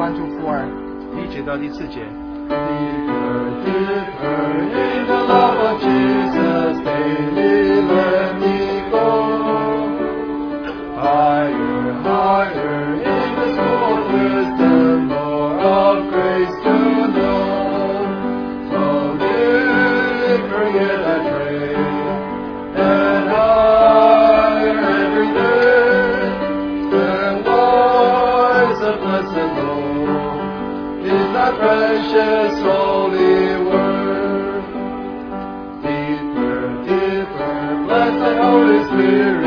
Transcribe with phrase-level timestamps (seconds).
[0.00, 0.64] one to four.
[1.14, 2.00] 第一节到第四节。
[2.48, 7.39] Deeper, deeper in the love of Jesus, daily
[39.11, 39.40] Spirit,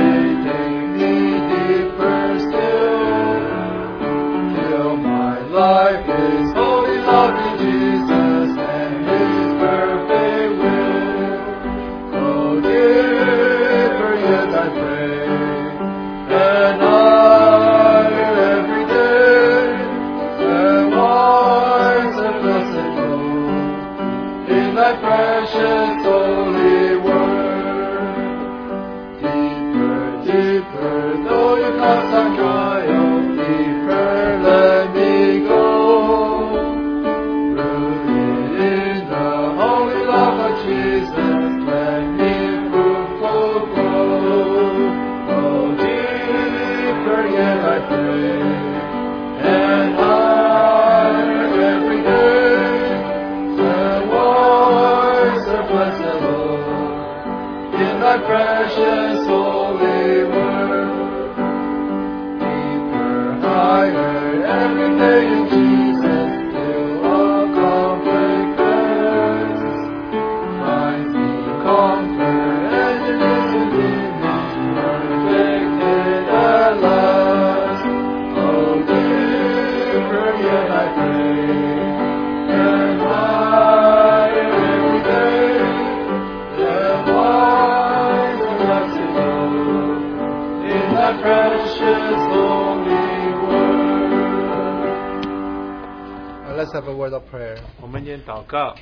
[96.56, 97.58] let's have a word of prayer.
[97.82, 98.76] 我们先祷告，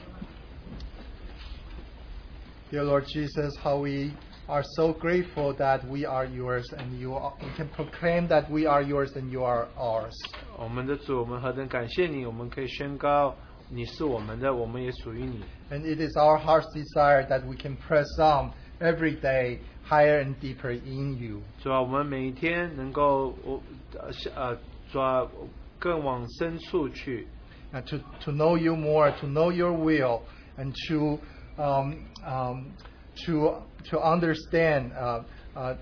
[2.72, 4.12] Dear Lord Jesus, how we
[4.48, 8.66] are so grateful that we are yours and you are, we can proclaim that we
[8.66, 10.14] are yours and you are ours.
[10.58, 12.26] 我们的主，我们何等感谢你！
[12.26, 13.36] 我们可以宣告
[13.70, 15.46] 你是我们的，我们也属于你。
[15.70, 20.36] And it is our heart's desire that we can press on every day higher and
[20.40, 21.42] deeper in you.
[21.62, 23.62] 主啊，我们每一天能够我
[24.00, 24.58] 呃是呃
[24.92, 25.26] 主啊
[25.80, 27.28] 更往深处去，
[27.74, 30.22] and to, to know you more, to know your will,
[30.58, 31.20] and to
[31.62, 32.72] um, um,
[33.26, 35.24] to to understand uh,
[35.56, 35.76] uh,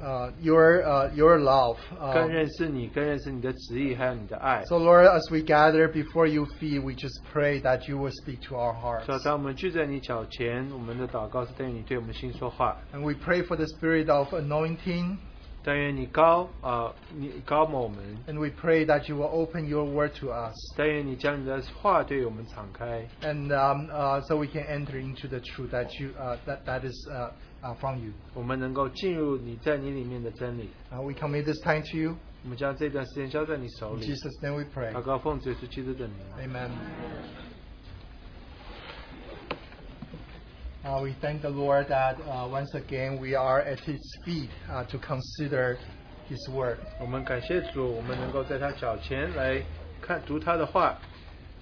[0.00, 1.76] uh, your uh, your love.
[1.98, 4.64] 更 Um, 认识你，更认识你的旨意，还有你的爱。
[4.66, 8.40] so Lord, as we gather before you feet, we just pray that you will speak
[8.48, 15.16] to our hearts, 主啊，当我们聚在你脚前，我们的祷告是但愿你对我们心说话， and we pray for the spirit of anointing,
[15.64, 23.90] 但愿你高啊、呃你高抹我们， and we pray that you will open your word to us, 但愿你将你的话对我们敞开， and um,
[23.90, 27.30] uh, so we can enter into the truth that you uh, that that is uh,
[27.62, 28.12] uh, from you.
[28.34, 30.68] 我们能够进入你在你里面的真理。
[30.92, 32.16] Uh, we commit this time to you.
[32.44, 34.14] 我们将这段时间交在你手 In 里。
[34.14, 34.92] Jesus' name we pray.
[34.92, 36.16] 祷告奉主耶稣基督的名。
[36.38, 36.70] Amen.
[40.84, 44.84] Uh, we thank the Lord that uh, once again we are at His feet uh,
[44.84, 45.76] to consider
[46.30, 46.78] His word.
[47.00, 49.62] 我们感谢主，我们能够在他脚前来
[50.00, 50.96] 看读他的话。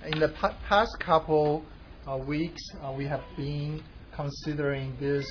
[0.04, 1.62] In the pa- past couple
[2.06, 3.80] uh, weeks, uh, we have been
[4.14, 5.26] considering this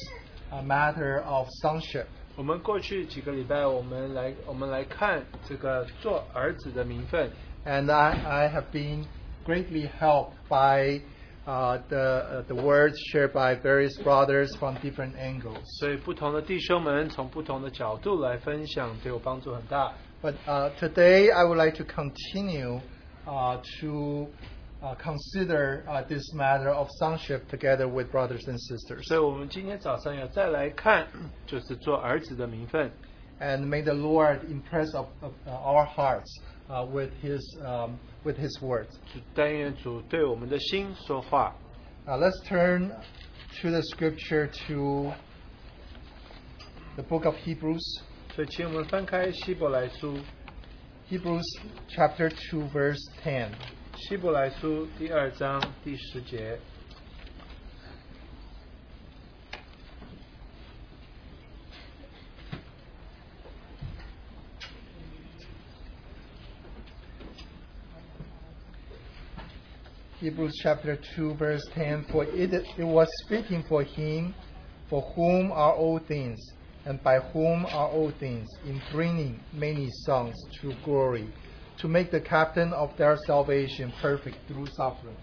[0.52, 2.06] uh, matter of sonship.
[2.36, 7.30] 我们过去几个礼拜，我们来我们来看这个做儿子的名分。
[7.66, 9.06] And I, I have been
[9.46, 11.02] greatly helped by
[11.48, 15.64] uh, the, uh, the words shared by various brothers from different angles.
[15.80, 19.94] 所以不同的弟兄们从不同的角度来分享，对我帮助很大。
[20.22, 22.82] But uh, today I would like to continue
[23.26, 24.28] uh, to
[24.82, 29.08] uh, consider uh, this matter of sonship together with brothers and sisters.
[29.08, 31.08] 所 以我们今天早上要再来看，
[31.46, 32.92] 就是做儿子的名分。
[33.40, 36.40] And may the Lord impress of, of, uh, our hearts
[36.70, 38.98] uh, with His um, with His words.
[39.14, 41.54] 主但愿主对我们的心说话。
[42.08, 42.92] Uh, let's turn
[43.62, 45.12] to the scripture to
[46.96, 48.02] the book of Hebrews,
[48.36, 50.18] 所以，请我们翻开希伯来书，
[51.10, 51.44] Hebrews
[51.90, 53.50] chapter two, verse ten.
[54.00, 56.60] 希伯来书第二章第十节。 《
[70.28, 74.34] Hebrews chapter 2, verse 10 For it, it was speaking for him,
[74.90, 76.40] for whom are all things,
[76.86, 81.28] and by whom are all things, in bringing many sons to glory,
[81.80, 85.16] to make the captain of their salvation perfect through sufferings.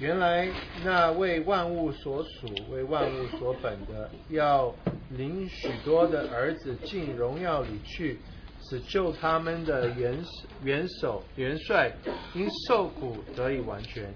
[0.00, 0.48] 原来
[0.84, 4.72] 那为万物所属、为万物所本的，要
[5.10, 8.18] 领许多的儿子进荣耀里去，
[8.62, 10.24] 使救他们的元
[10.62, 11.92] 元首、元帅
[12.32, 14.14] 因受苦得以完全，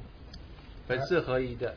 [0.86, 1.74] 本是合宜的。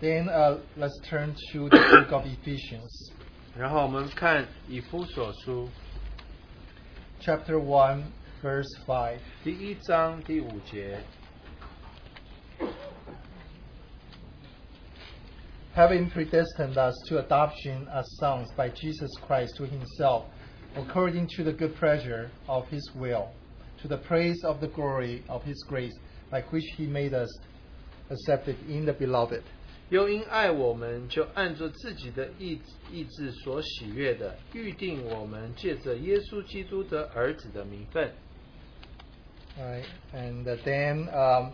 [0.00, 3.12] Then uh, let's turn to the book of Ephesians,
[3.56, 5.68] 然后我们看以夫所书
[7.20, 8.04] chapter 1,
[8.42, 9.18] verse 5.
[9.44, 10.98] 第一章第五节，
[15.74, 20.24] having predestined us to adoption as sons by Jesus Christ to himself,
[20.76, 23.28] according to the good pleasure of his will,
[23.82, 25.94] to the praise of the glory of his grace,
[26.30, 27.28] by which he made us
[28.10, 29.42] accepted in the beloved.
[29.90, 32.60] 又因爱我们，就按着自己的意
[32.92, 38.12] 意志所喜悦的，预定我们借着耶稣基督的儿子的名分。
[39.58, 41.52] Right, and then um,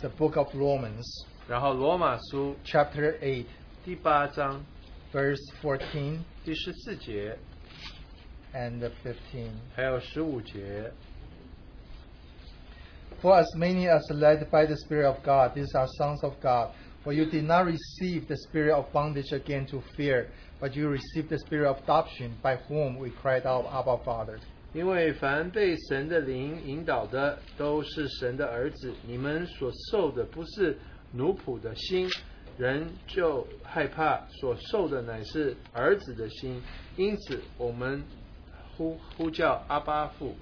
[0.00, 1.04] the book of Romans,
[1.48, 3.46] 然后罗马书 chapter 8,
[3.84, 4.64] 第八章
[5.12, 7.36] verse 14第十四节，
[8.52, 9.50] and 15.
[9.74, 10.92] 还有十五节。
[13.22, 16.34] For as many as are led by the Spirit of God, these are sons of
[16.42, 16.70] God.
[17.02, 21.28] For you did not receive the spirit of bondage again to fear, but you received
[21.28, 24.38] the spirit of adoption, by whom we cried out, Abba, Father.
[24.72, 28.92] 因为凡被神的灵引导的，都是神的儿子。
[29.06, 30.78] 你们所受的不是
[31.12, 32.08] 奴仆的心，
[32.56, 36.60] 人就害怕；所受的乃是儿子的心。
[36.96, 38.02] 因此，我们
[38.76, 40.34] 呼呼叫阿巴父。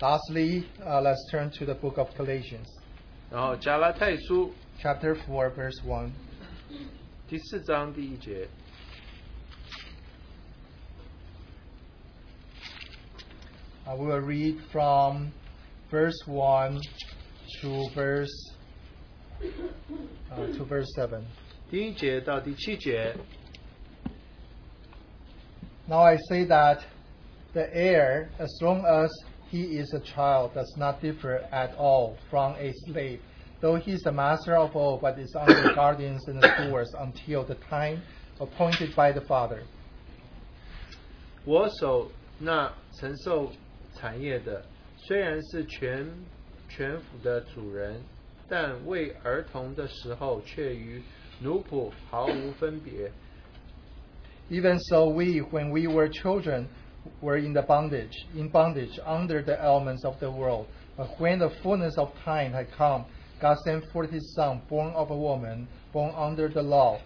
[0.00, 2.66] Lastly, uh, let's turn to the book of Galatians,
[3.30, 6.12] 然后加拉太书 chapter 4, verse 1.
[7.28, 8.48] 第四章第一节，
[13.86, 15.32] Uh, we will read from
[15.90, 16.80] verse 1
[17.60, 18.52] to verse
[20.32, 21.22] uh, to verse 7.
[21.70, 23.14] 第一节到第七节。
[25.88, 26.80] Now I say that
[27.52, 29.08] the heir, as long as
[29.52, 33.20] he is a child, does not differ at all from a slave,
[33.60, 37.56] though he is the master of all, but is under guardians and stewards until the
[37.68, 38.02] time
[38.38, 39.62] appointed by the father.
[41.44, 43.50] 我手那承受
[43.94, 44.64] 产业的，
[44.98, 46.06] 虽然是全
[46.68, 48.02] 全府的主人，
[48.48, 51.02] 但为儿童的时候，却与
[51.40, 53.10] 奴仆毫无分别。
[54.50, 56.66] Even so, we, when we were children,
[57.20, 60.66] were in the bondage, in bondage under the elements of the world.
[60.96, 63.04] But when the fullness of time had come,
[63.41, 66.99] God sent forth His Son, born of a woman, born under the law,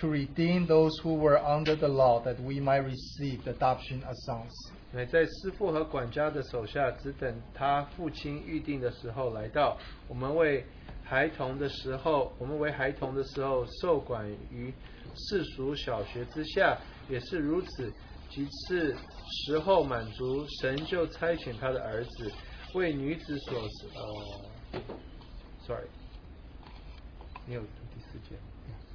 [0.00, 4.16] to redeem those who were under the law, that we might receive the adoption as
[4.24, 4.50] sons.
[4.92, 9.76] 乃在师傅和管家的手下，只等他父亲预定的时候来到。
[10.08, 10.64] 我们为
[11.04, 14.72] 孩童的时候，我们为孩童的时候受管于
[15.14, 16.78] 世俗小学之下，
[17.08, 17.92] 也是如此。
[18.30, 18.96] 其次
[19.46, 22.32] 时候满足，神就差遣他的儿子
[22.74, 24.80] 为女子所呃
[25.69, 25.87] ，sorry，
[27.45, 28.41] 你有读第四节吗？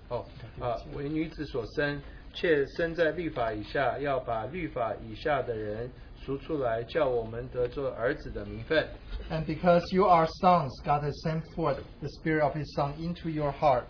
[0.09, 0.25] 哦
[0.61, 2.01] 啊，为女子所生，
[2.33, 5.91] 却生在律法以下，要把律法以下的人
[6.25, 8.89] 赎出来，叫我们得做儿子的名分。
[9.31, 13.29] And because you are sons, God has sent forth the Spirit of His Son into
[13.31, 13.85] your heart,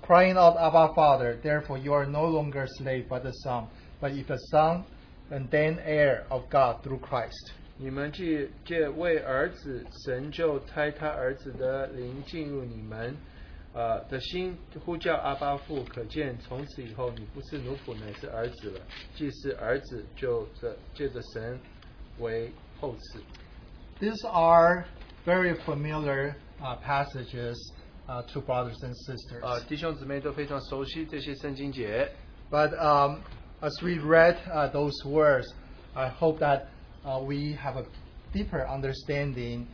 [0.00, 1.36] crying out, Abba, Father.
[1.42, 3.68] Therefore, you are no longer a slave, but a son.
[4.00, 4.84] But if a son,
[5.30, 7.52] and then heir of God through Christ.
[7.78, 13.16] 你们既借为儿子，神就差他儿子的灵进入你们，
[13.72, 15.82] 呃的心，呼叫阿巴父。
[15.84, 18.80] 可见从此以后，你不是奴仆，乃是儿子了。
[19.16, 21.58] 既是儿子，就着借着神
[22.18, 23.20] 为后嗣。
[23.98, 24.84] These are
[25.24, 27.56] very familiar uh, passages
[28.06, 29.44] uh, to brothers and sisters.
[29.44, 32.10] 啊、弟兄姊妹都非常熟悉这些圣经节。
[32.50, 33.20] But um,
[33.60, 35.46] as we read uh, those words,
[35.94, 36.66] I hope that uh,
[37.26, 37.84] we have a
[38.32, 39.66] deeper understanding,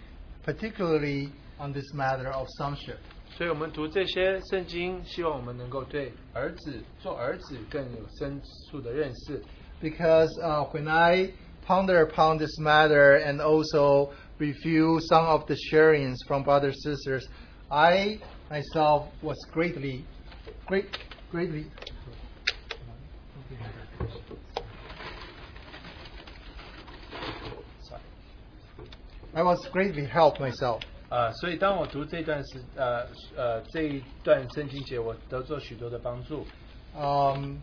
[0.44, 2.98] particularly on this matter of sonship.
[3.36, 9.40] 所以我们读这些圣经，希望我们能够对儿子做儿子更有深处的认识。
[9.80, 11.32] Because uh, when I
[11.64, 17.28] ponder upon this matter and also review some of the sharings from brothers and sisters,
[17.68, 18.18] I
[18.50, 20.04] myself was greatly,
[20.66, 20.86] great,
[21.30, 21.66] greatly.
[29.34, 30.80] I was greatly helped myself.
[31.10, 36.46] 啊、所以当我读这段时呃呃这一段圣经节，我得到许多的帮助。
[36.94, 37.60] Um,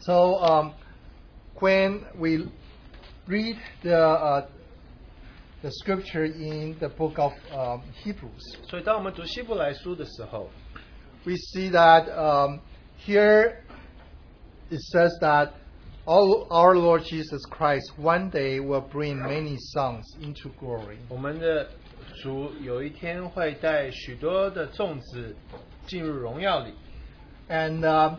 [0.00, 0.72] so um,
[1.58, 2.46] when we
[3.26, 4.46] read the uh,
[5.62, 10.48] the scripture in the book of um, Hebrews, 所以当我们读希伯来书的时候，
[11.24, 12.60] we see that um,
[13.04, 13.56] here
[14.70, 15.52] it says that all,
[16.08, 20.98] our Lord Jesus Christ one day will bring many sons into glory.
[21.08, 21.68] 我们的
[22.22, 25.34] 主有一天会带许多的众子
[25.86, 26.74] 进入荣耀里。
[27.48, 28.16] And um,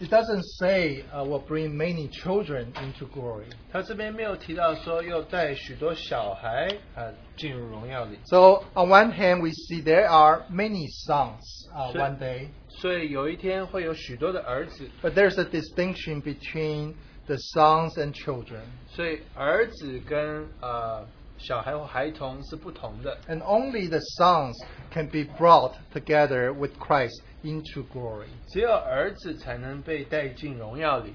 [0.00, 3.46] it doesn't say uh, will bring many children into glory.
[3.72, 11.40] 他这边没有提到说又带许多小孩啊进入荣耀里， So on one hand, we see there are many sons
[11.74, 12.00] uh, Sure.
[12.00, 16.94] one day, 所以有一天会有许多的儿子， but there's a distinction between
[17.26, 18.62] the sons and children.
[18.88, 21.06] 所以儿子跟呃
[21.38, 23.16] 小孩或孩童是不同的。
[23.28, 24.54] And only the sons
[24.92, 28.26] can be brought together with Christ into glory.
[28.48, 31.12] 只有儿子才能被带进荣耀里。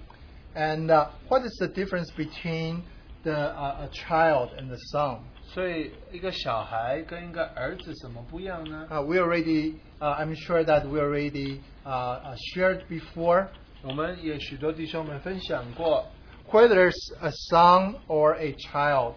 [0.56, 2.82] And uh, what is the difference between
[3.24, 5.20] the, uh, a child and the son?
[5.54, 8.88] 所以一个小孩跟一个儿子什么不一样呢？
[8.90, 13.48] Uh, we already, uh, I'm sure that we already uh, uh, shared before.
[13.82, 16.06] 我们也许多弟兄们分享过，
[16.52, 19.14] Whether it's a son or a child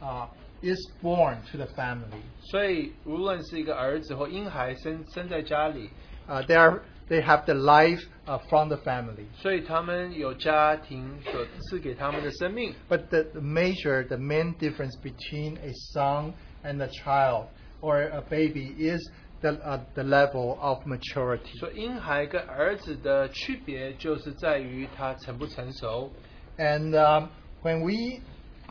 [0.00, 0.28] uh,
[0.62, 2.22] is born to the family.
[2.50, 5.90] 所以无论是一个儿子或婴孩生生在家里，
[6.30, 9.26] Uh, they, are, they have the life uh, from the family.
[9.34, 12.74] 所以他们有家庭所赐给他们的生命。
[12.88, 17.46] But the, the major, the main difference between a son and a child
[17.80, 19.00] or a baby is
[19.40, 21.56] the, uh, the level of maturity.
[21.60, 26.10] 所以婴孩跟儿子的区别就是在于他成不成熟。
[26.58, 27.28] And um,
[27.62, 28.20] when we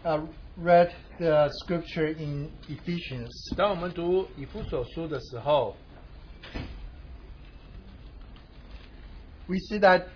[0.04, 0.26] uh,
[0.58, 5.76] read the scripture in Ephesians, 当我们读以弗所书的时候，
[9.50, 10.08] we see that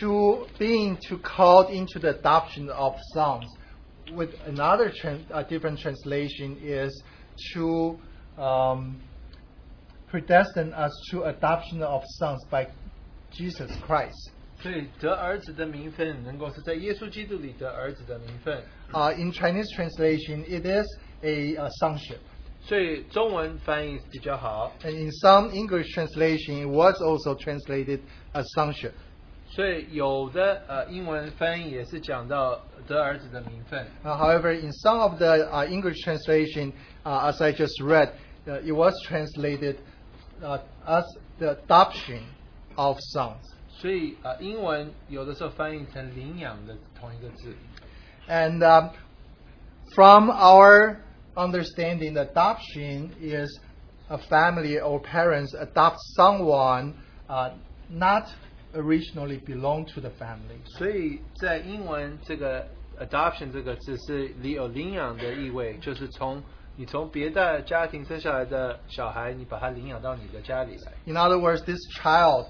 [0.00, 3.44] to being to called into the adoption of sons,
[4.14, 7.02] with another tran- uh, different translation is
[7.52, 7.98] to
[8.38, 9.00] um,
[10.10, 12.66] predestine us to adoption of sons by
[13.32, 14.30] Jesus Christ.
[14.62, 18.62] 所以得儿子的名分，能够是在耶稣基督里得儿子的名分。
[18.92, 20.86] Uh, in Chinese translation, it is
[21.22, 22.20] a, uh sonship.
[22.71, 23.11] And
[24.85, 28.01] in some English translation, it was also translated
[28.33, 28.93] as sonship.
[29.51, 33.83] 所以有的呃英文翻译也是讲到得儿子的名分。
[34.03, 36.71] Uh, however, in some of the uh, English translation,
[37.03, 38.11] uh, as I just read,
[38.45, 39.77] uh, it was translated
[40.43, 41.03] uh, as
[41.39, 42.21] the adoption
[42.75, 43.41] of sons.
[43.69, 47.55] 所以呃英文有的时候翻译成领养的同一个字。
[48.27, 48.91] And um,
[49.95, 50.97] from our
[51.38, 53.48] understanding, adoption is
[54.08, 56.94] a family or parents adopt someone
[57.28, 57.50] uh,
[57.90, 58.28] not
[58.74, 60.58] originally belong to the family.
[60.64, 62.66] 所以在英文这个
[63.00, 66.42] adoption 这个字是里有领养的意味，就是从
[66.76, 70.92] 你从别的家庭生下来的小孩，你把他领养到你的家里来。
[71.06, 72.46] In other words, this child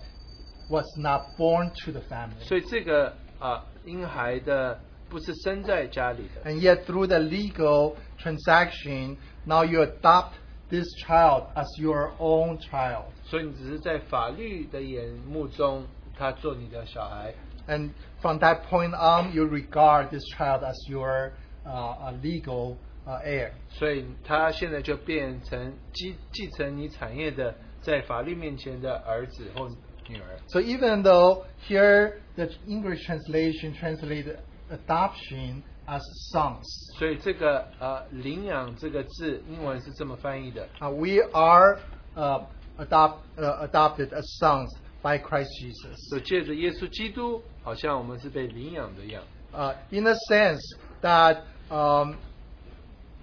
[0.71, 2.41] was not born to the family.
[2.41, 10.33] 所以这个啊婴孩的 不是生在家里的， And yet, through the legal transaction, now you adopt
[10.71, 13.05] this child as your own child.
[13.25, 15.85] 所以你只是在法律的眼目中，
[16.17, 17.35] 他做你的小孩。
[17.67, 17.91] And
[18.21, 21.33] from that point on, you regard this child as your
[21.65, 22.77] uh, uh, legal
[23.07, 23.53] uh, heir.
[23.71, 29.69] 所以他现在就变成继继承你产业的，在法律面前的儿子或
[30.09, 30.39] 女儿。
[30.49, 34.39] So even though here the English translation translated
[34.71, 36.01] adoption as
[36.33, 36.65] sons,
[36.99, 40.67] 所以这个呃领养这个字，英文是这么翻译的。
[40.81, 41.79] uh, we are
[42.17, 42.43] uh,
[42.79, 44.71] adopt, uh, adopted as sons
[45.03, 46.09] by Christ Jesus.
[46.09, 49.23] 所以借着耶稣基督，好像我们是被领养的一样。
[49.53, 50.61] uh, in a sense
[51.03, 52.15] that um,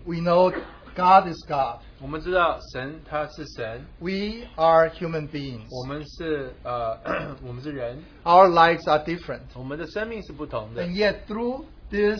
[0.05, 0.53] we know
[0.95, 1.79] God is God.
[2.01, 5.67] 我们知道神他是神， We are human beings.
[5.69, 6.97] 我 们是呃
[7.45, 9.43] 我们是人， Our lives are different.
[9.55, 12.19] 我们的生命是不同的 And。yet, through this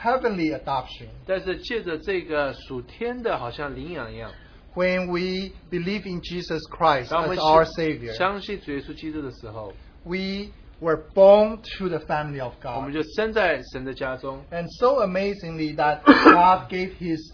[0.00, 4.30] heavenly adoption, 但是借着这个属天的，好像领养一样。
[4.74, 9.72] when we believe in Jesus Christ 当我 as 们 our 相 Savior, 相信主耶稣基督的时候，
[10.04, 12.94] we were born to the family of 我们 God.
[12.94, 14.42] 就生在神的家中。
[14.50, 17.32] And so amazingly that God gave His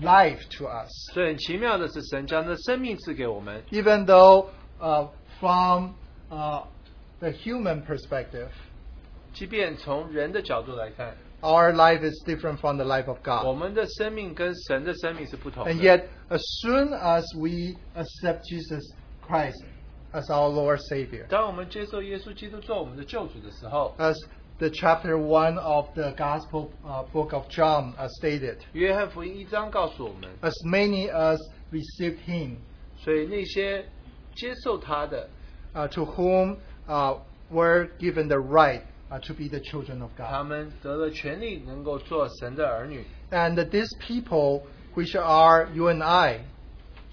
[0.00, 0.88] life to us.
[1.12, 3.62] 所以很奇妙的是，神将他的生命赐给我们。
[3.70, 4.48] even though
[4.80, 5.92] uh, from
[6.30, 6.64] uh,
[7.20, 8.48] the human perspective,
[9.32, 13.58] 即便从人的角度来看， our life is different from the life of 我 God.
[13.58, 15.72] 们的生命跟神的生命是不同的。
[15.72, 18.82] And yet, as soon as we accept Jesus
[19.26, 19.62] Christ
[20.12, 24.16] as our Lord Savior, 当我们接受耶稣基督做我们的救主的时候， as
[24.58, 31.10] the chapter 1 of the Gospel uh, book of John uh, stated, 约翰福音一章告诉我们， as many
[31.10, 31.38] as
[31.72, 32.56] received him,
[32.98, 33.84] 所以那些
[34.34, 35.28] 接受他的，
[35.74, 37.18] uh, to whom uh,
[37.50, 40.46] were given the right uh, to be the children of 他 God.
[40.46, 43.04] 们得了权利，能够做神的儿女。
[43.30, 44.62] And these people,
[44.94, 46.44] which are you and I,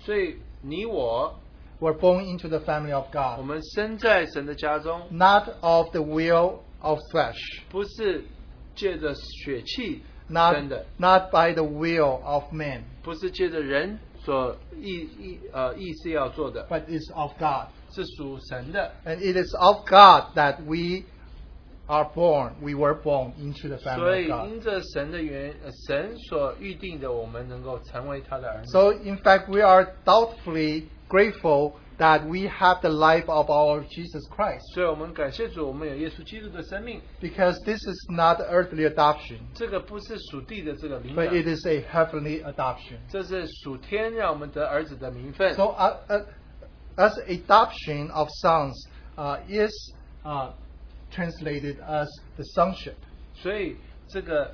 [0.01, 1.33] 所以你我，
[1.79, 7.61] were born into the family of 我 God, 们生在神的家中， not of the will of flesh,
[7.69, 8.23] 不是
[8.75, 17.67] 借着血气 not, 生的， not by the will of man, 不是借着人所意意呃意思要做的， but is of God.
[17.91, 18.91] 是属神的。
[19.03, 21.05] And it is of God that we
[21.87, 24.49] are born, we were born into the 所 family 以 of God.
[24.51, 28.67] 因着神的原，呃神所预定的，我们能够成为他的儿女。
[28.67, 34.25] So, in fact, we are doubtfully grateful that we have the life of our Jesus
[34.29, 34.61] Christ.
[34.73, 37.01] 所以我们感谢主，我们有耶稣基督的生命。
[37.21, 42.97] Because this is not earthly adoption, 这个不是属地的这个领 but it 养， is a heavenly adoption.
[43.09, 45.53] 这是属天让我们得儿子的名分。
[45.55, 46.25] So, uh, uh,
[46.95, 48.87] as adoption of sons
[49.17, 49.71] uh, is
[50.23, 50.51] uh,
[51.11, 52.95] translated as the sonship.
[53.35, 53.75] 所以
[54.07, 54.53] 这个，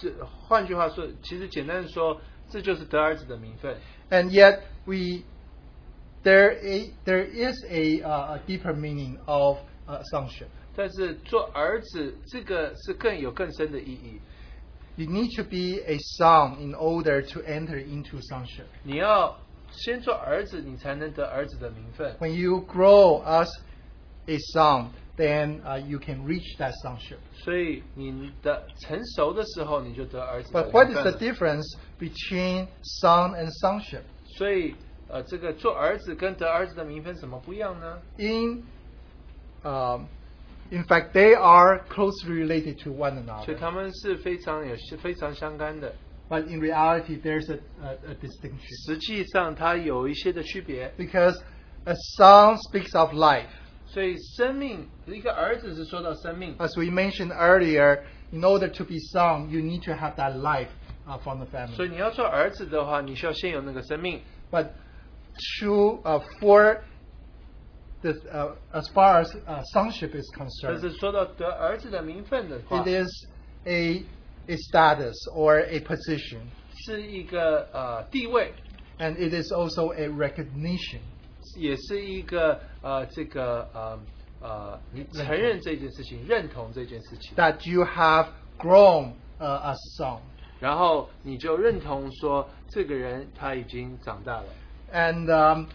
[0.00, 2.18] 这换句话说，其实简单的说，
[2.50, 3.76] 这就是得儿子的名分。
[4.10, 5.24] And yet, we
[6.22, 10.48] there a, there is a, uh, a deeper meaning of uh, sonship.
[10.76, 14.20] 但是做儿子这个是更有更深的意义。
[14.96, 18.66] You need to be a son in order to enter into sonship.
[18.82, 19.38] 你要
[19.70, 22.16] 先做儿子，你才能得儿子的名分。
[22.18, 23.48] When you grow as
[24.26, 27.18] a son, then uh, you can reach that sonship.
[27.44, 31.18] 所以你的成熟的时候，你就得儿子的 But what is 名 the 分了。
[31.18, 34.02] difference between son and sonship?
[34.36, 34.74] 所以
[35.12, 37.98] 呃，这个做儿子跟得儿子的名分怎么不一样呢？
[38.18, 38.62] In
[39.62, 40.04] um,
[40.70, 43.58] in fact, they are closely related to one 所以 another.
[43.58, 45.94] 他们是非常有非常相干的。
[46.28, 48.86] But in reality, there's a, a, a distinction.
[48.86, 50.92] 实际上，它有一些的区别。
[50.98, 51.40] Because
[51.84, 53.46] a son speaks of life.
[53.86, 58.00] 所以，生命一个儿子是说到生命， As we mentioned earlier,
[58.30, 60.68] in order to be son, you need to have that life
[61.06, 61.92] uh, from the 所以 family.
[61.92, 64.20] 你要做儿子的话，你需要先有那个生命。
[64.50, 64.66] But
[65.60, 66.82] to, uh, for
[68.02, 73.26] this, uh, as far as uh, sonship is 但 concerned, 是说到得儿子的名分的话 it，is
[73.64, 74.02] a,
[74.46, 76.40] a status or a position.
[76.86, 78.52] 是一个呃地位，
[78.98, 81.00] And it is also a recognition.
[81.56, 83.98] 也是一个呃这个呃
[84.40, 88.28] 呃你承认这件事情，认同这件事情， that you have
[88.58, 90.18] grown uh, as son.
[90.60, 94.46] 然后你就认同说这个人他已经长大了。
[94.92, 95.68] And um,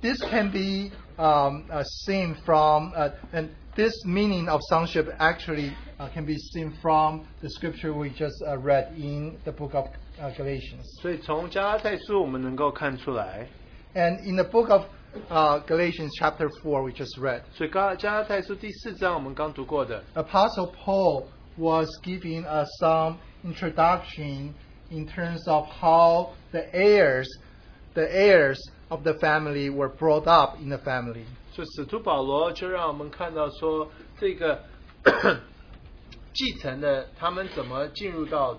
[0.00, 6.08] this can be um, uh, seen from, uh, and this meaning of sonship actually uh,
[6.08, 9.86] can be seen from the scripture we just uh, read in the book of
[10.20, 10.84] uh, Galatians.
[11.02, 13.46] 所以从加拉太书我们能够看出来，
[13.94, 14.84] And in the book of
[15.30, 21.24] uh, Galatians, chapter 4, we just read, 所以加加拉太书第四章我们刚读过的， Apostle Paul
[21.58, 24.54] was giving us some introduction
[24.90, 27.26] in terms of how the heirs,
[27.94, 28.58] the heirs
[28.88, 31.24] of the family were brought up in the family.
[31.52, 34.60] 所 以使徒保罗就让我们看到说这个
[36.32, 38.58] 继承的他们怎么进入到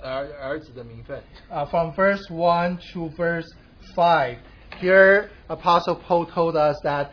[0.00, 1.20] 儿儿子的名分。
[1.50, 3.48] Uh, from verse 1 to verse
[3.96, 4.36] 5,
[4.80, 7.10] here Apostle Paul told us that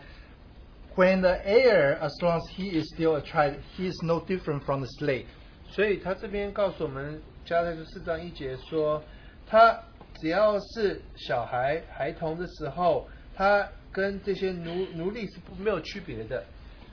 [0.95, 4.63] when the heir, as long as he is still a child, he is no different
[4.63, 5.25] from the slave.
[5.71, 9.01] 所以他这边告诉我们，加拉太书四章一节说，
[9.47, 9.77] 他
[10.21, 16.43] 只要是小孩孩童的时候，他跟这些奴奴隶是不没有区别的。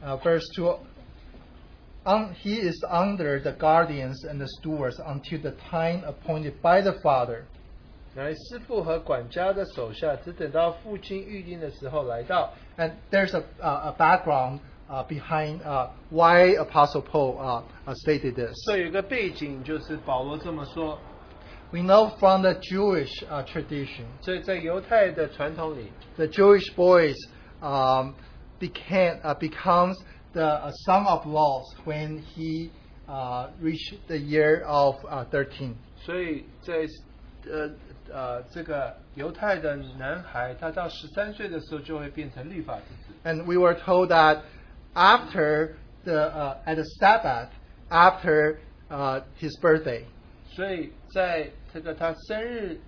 [0.05, 0.77] Uh, verse 2
[2.05, 6.93] un, He is under the guardians and the stewards until the time appointed by the
[7.01, 7.45] father.
[8.15, 12.53] 来，师傅和管家的手下，只等到父亲预定的时候来到。
[12.77, 14.59] And there's a, uh, a background
[14.91, 18.53] uh, behind uh, why Apostle Paul uh, uh, stated this.
[18.67, 20.99] 所以有一个背景就是保罗这么说。
[21.73, 27.17] We know from the Jewish uh, tradition 所以在犹太的传统里， the Jewish boys
[27.61, 28.13] um,
[28.61, 29.97] became uh, becomes
[30.35, 32.71] the uh, son of laws when he
[33.09, 35.75] uh, reached the year of uh, 13.
[35.97, 36.87] 所以在
[37.51, 37.71] 呃
[38.13, 43.15] 呃这个犹太的男孩，他到十三岁的时候就会变成律法之子。
[43.25, 44.43] And we were told that
[44.95, 47.49] after the uh, at the Sabbath,
[47.89, 48.59] after
[48.91, 50.05] uh, his birthday.
[50.57, 52.81] 所以在这个他生日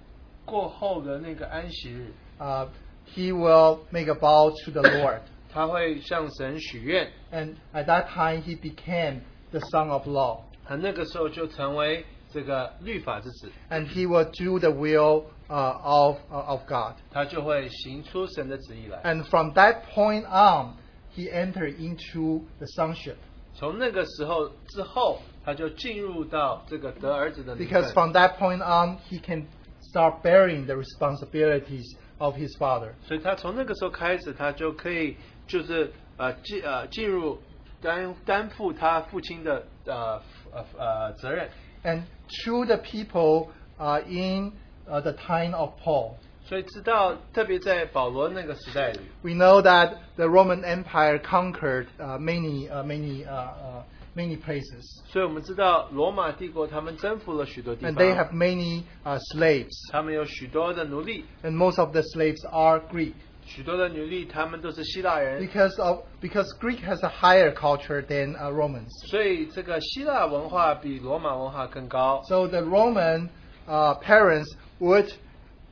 [0.44, 2.68] 过后的那个安息日， Uh,
[3.14, 5.20] he will make a vow to the Lord.
[5.52, 9.20] 他会向神许愿， And at that time, he became
[9.52, 10.40] the son of law.
[10.66, 16.94] 他那个时候就成为这个律法之子， And he will do the will uh, of, uh, of God.
[17.12, 19.00] 他就会行出神的旨意来。
[19.04, 20.74] And from that point on,
[21.14, 23.16] he entered into the sonship.
[23.54, 27.94] 从那个时候之后， 他就进入到这个得儿子的名 Because 分。
[27.94, 29.46] from that point on, he can
[29.90, 31.84] start bearing the responsibilities
[32.18, 32.92] of his father.
[33.06, 37.38] 所以他从那个时候开始，他就可以就是呃进呃进入
[37.80, 40.20] 担担负他父亲的呃
[40.52, 41.48] 呃呃责任。
[41.84, 42.04] And
[42.44, 44.52] to the people uh, in
[44.88, 46.14] uh, the time of Paul,
[46.46, 53.82] 所以直到特别在保罗那个时代里， we know that the Roman Empire conquered uh, many, uh, many, uh, uh,
[54.18, 55.02] many places.
[55.08, 59.72] 所以我们知道罗马帝国他们征服了许多地 And they 方 have，many uh, slaves.
[59.90, 63.12] 他们有许多的奴隶， And most of the slaves are Greek.
[63.46, 68.88] 许多的奴隶他们都是希腊人， Because, of, because Greek has a higher culture than uh, Romans.
[69.10, 72.22] 所以这个希腊文化比罗马文化更高。
[72.28, 73.28] So the Roman
[73.68, 75.12] uh, parents would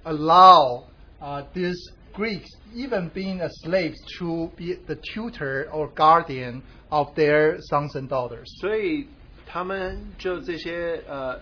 [0.04, 0.84] allow
[1.20, 1.78] uh, these
[2.12, 8.08] Greeks, even being a slave, to be the tutor or guardian of their sons and
[8.08, 8.46] daughters.
[8.60, 9.06] 所以
[9.46, 11.38] 他们就这些呃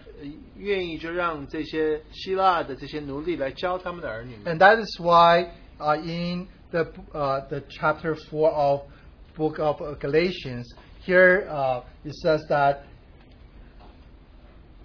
[0.57, 4.45] 愿意就让这些希腊的这些奴隶来教他们的儿女们。
[4.45, 8.81] And that is why uh, in the, uh, the chapter 4 of
[9.37, 10.67] book of uh, Galatians,
[11.05, 12.85] here uh, it says that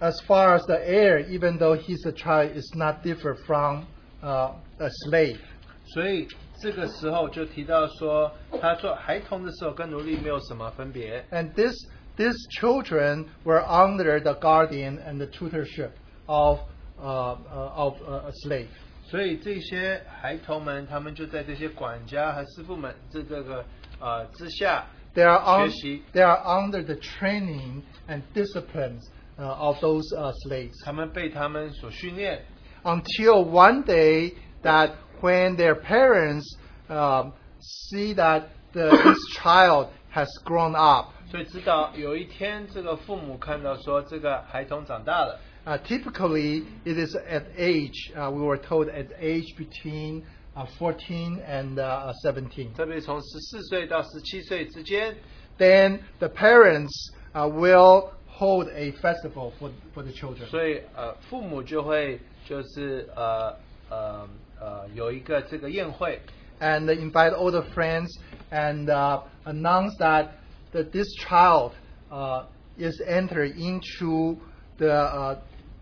[0.00, 3.86] as far as the heir, even though he's a child, is not different from
[4.22, 5.40] uh, a slave.
[5.86, 6.26] 所以
[6.60, 11.24] 这个时候就提到说，他做孩童的时候跟奴隶没有什么分别。
[11.30, 11.74] And this,
[12.16, 15.90] these children were under the guardian and the tutorship
[16.26, 16.60] of,
[16.98, 18.68] uh, uh, of uh, a slave.
[19.04, 23.64] 所以这些孩童们，他们就在这些管家和师傅们这这个
[24.00, 29.02] 呃之下 They are, on, 学习， they are under the training and disciplines
[29.38, 30.74] uh, of those uh, slaves.
[30.84, 32.44] 他们被他们所训练，
[32.82, 36.56] Until one day that when their parents
[36.88, 47.44] um, see that the, this child has grown up, 所以直到有一天，这个父母看到说这个孩童长大了， uh, typically it is at
[47.58, 50.22] age, uh, we were told at age between
[50.54, 52.72] uh, 14 and uh, 17.
[52.74, 55.16] 特别从十四岁到十七岁之间，
[55.58, 56.92] Then the parents
[57.34, 60.46] uh, will hold a festival for, for the children.
[60.48, 63.56] 所以呃父母就会就是呃
[63.90, 64.28] 呃
[64.60, 66.20] 呃有一个这个宴会，
[66.60, 68.08] and invite all the friends
[68.50, 70.28] and uh, announce that,
[70.72, 71.72] that this child
[72.10, 72.44] uh,
[72.78, 74.36] is entered into
[74.78, 75.38] the, uh,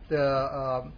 [0.09, 0.93] the, um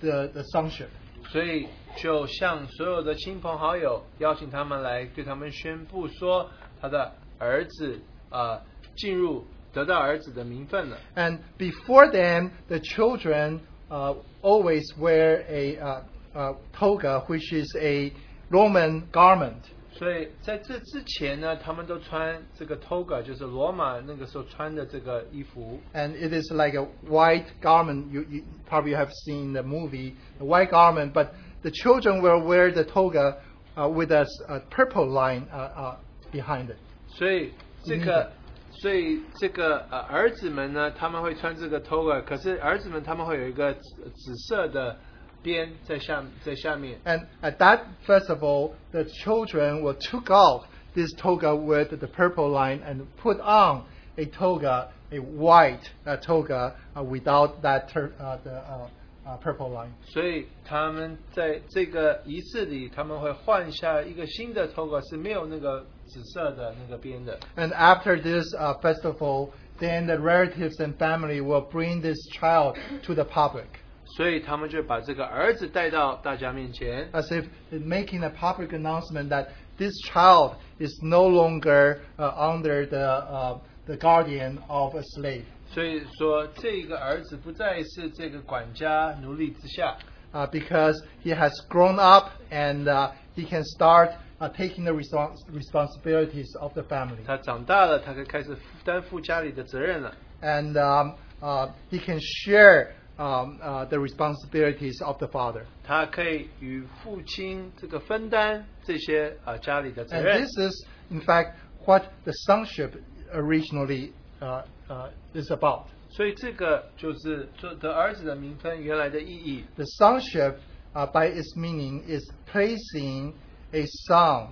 [0.00, 0.88] the, the sonship.
[1.30, 7.98] 所以就向所有的亲朋好友邀请他们来对他们宣布说，他的儿子
[8.30, 8.60] 呃
[8.96, 10.98] 进入得到儿子的名分了。
[11.16, 16.02] And before then, the children uh, always wear a uh,
[16.38, 18.12] uh, toga, which is a
[18.50, 19.56] Roman garment.
[19.96, 25.78] 所以在这之前呢，他们都穿这个 toga，就是罗马那个时候穿的这个衣服。
[25.92, 28.10] and it is like a white garment.
[28.10, 31.12] You, you probably have seen the movie, the white garment.
[31.12, 31.28] But
[31.62, 33.36] the children will wear the toga
[33.76, 35.96] uh, with a, s- a purple line uh, uh,
[36.32, 36.76] behind it.
[37.06, 37.52] 所以
[37.84, 38.32] 这个，
[38.72, 44.98] 所以这个呃儿子们呢，他们会穿这个 toga，可是儿子们他们会有一个紫紫色的
[45.42, 46.98] 边在下在下面。
[47.04, 52.80] And at that festival, the children will took off this toga with the purple line
[52.82, 53.84] and put on
[54.16, 58.88] a toga, a white uh, toga uh, without that tur- uh, the uh,
[59.26, 59.90] uh, purple line.
[60.06, 67.38] 所以他们在这个仪式里，他们会换下一个新的 toga，是没有那个紫色的那个边的。
[67.56, 73.14] And after this uh, festival, then the relatives and family will bring this child to
[73.14, 73.66] the public,
[74.08, 82.86] 所以他们就把这个儿子带到大家面前， as if making a public announcement that this child is no longer uh, under
[82.86, 89.96] the, uh, the guardian of a slave, 所以说这个儿子不再是这个管家奴隶之下，
[90.32, 95.42] uh, because he has grown up and uh, he can start uh, taking the respons-
[95.50, 97.24] responsibilities of the family.
[97.26, 100.14] 他长大了，他可以开始担负家里的责任了。
[100.40, 105.64] And um, uh, he can share um, uh, the responsibilities of the father.
[105.84, 111.54] 他可以与父亲这个分担这些呃家里的责 And 任 this。is, in fact,
[111.84, 112.94] what the sonship
[113.32, 115.86] originally uh, uh, is about.
[116.10, 119.64] 所以这个就是做得儿子的名分原来的意义。
[119.76, 120.56] The sonship,
[120.94, 123.34] uh, by its meaning, is praising
[123.72, 124.48] a son,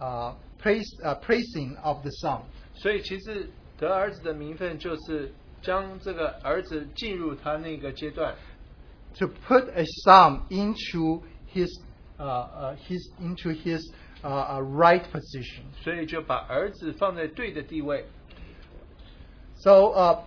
[0.00, 2.42] uh, praise, uh, praising of the son.
[2.74, 8.34] 所以其实得儿子的名分就是 将这个儿子进入他那个阶段，
[9.18, 11.68] To put a son into his,
[12.18, 13.80] uh, uh, his into his
[14.22, 15.64] uh, uh, right position.
[15.82, 18.04] 所以就把儿子放在对的地位。
[19.56, 20.18] So uh,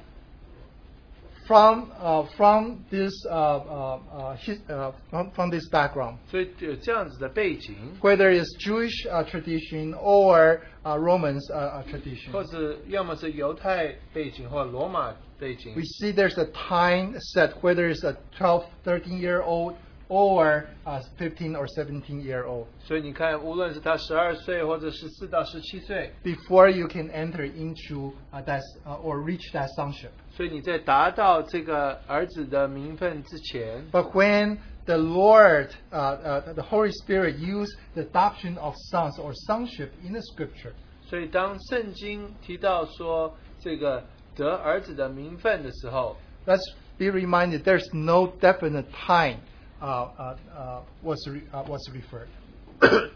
[1.52, 8.30] from uh, from this uh, uh, uh, his, uh, from, from this background, 所以有这样子的背景， whether
[8.30, 17.18] it's Jewish uh, tradition or uh, Romans uh, uh, tradition, 或者要么是犹太背景或罗马背景 we，see there's a time
[17.34, 19.76] set, whether it's a 12, 13 year old
[20.12, 28.62] or a 15 or 17 year old, 所以你看，无论是他十二岁或者十四到十七岁， before you can enter into uh, that
[28.86, 30.12] uh, or reach that sonship.
[30.32, 39.20] 所以你在达到这个儿子的名分之前， But when the Lord, uh, uh, the Holy Spirit, used the adoption of sons
[39.20, 40.72] or sonship in the Scripture,
[41.06, 46.16] 所以当圣经提到说这个得儿子的名分的时候，
[46.46, 46.64] let's
[46.98, 49.40] be reminded there's no definite time
[49.82, 52.28] uh, uh, uh, was re- uh, was referred.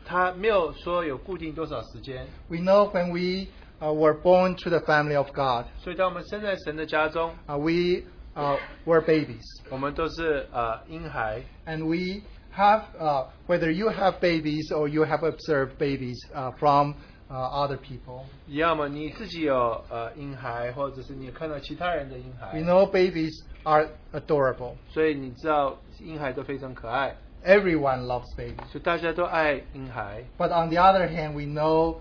[0.06, 2.26] 他没有说有固定多少时间。
[2.50, 3.48] We know when we
[3.80, 8.04] uh, were born to the family of God, 所以当我们生在神的家中， uh, we
[8.36, 12.22] uh, were babies, 我们都是呃婴孩， and we
[12.56, 16.96] have uh, whether you have babies or you have observed babies uh, from
[17.30, 18.24] uh, other people.
[18.48, 24.74] 要么你自己有呃婴孩，或者是你看到其他人的婴 We 孩， know babies are adorable.
[24.90, 28.66] 所以你知道 婴孩都非常可爱， Everyone loves babies.
[28.72, 30.24] 所以大家都爱婴孩。
[30.38, 31.98] But on the other hand, we know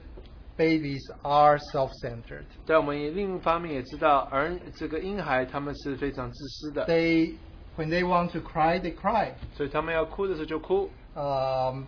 [0.57, 2.45] babies are self-centered.
[2.67, 7.35] 但我们也另一方面也知道，儿这个婴孩他们是非常自私的， They,
[7.77, 11.85] when they want to cry, they cry, 所以他们要哭的时候就哭， um,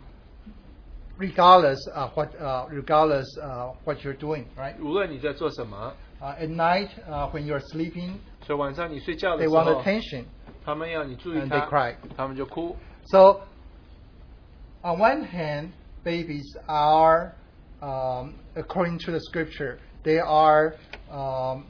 [1.18, 4.74] regardless uh, what uh, regardless uh, what you're doing, right?
[4.80, 5.92] 无论你在做什么。
[6.20, 8.14] Uh, at night, uh, when you're sleeping,
[8.46, 10.24] 所以晚上你睡觉的 they 时 want 候， attention,
[10.64, 11.94] 他们要你注意 and 他 they cry.
[12.16, 12.76] 他们就哭。
[13.06, 13.40] So,
[14.82, 15.70] on one hand,
[16.04, 17.32] babies are,
[17.80, 20.74] um, according to the scripture, they are
[21.10, 21.64] um,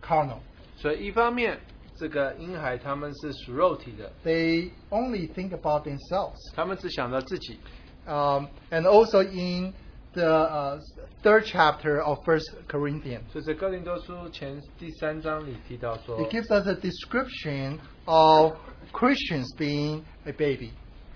[0.00, 0.38] carnal.
[0.76, 1.60] 所以一方面，
[1.94, 6.38] 这个婴孩他们是属肉体的， They only think about themselves.
[6.56, 7.60] 他们只想到自己。
[8.04, 9.72] Um, and also in
[10.14, 10.80] the uh,
[11.22, 18.54] third chapter of First Corinthians, 所以在哥林多书前第三章里提到说 it，gives us a description of
[18.92, 20.70] Christians being a baby.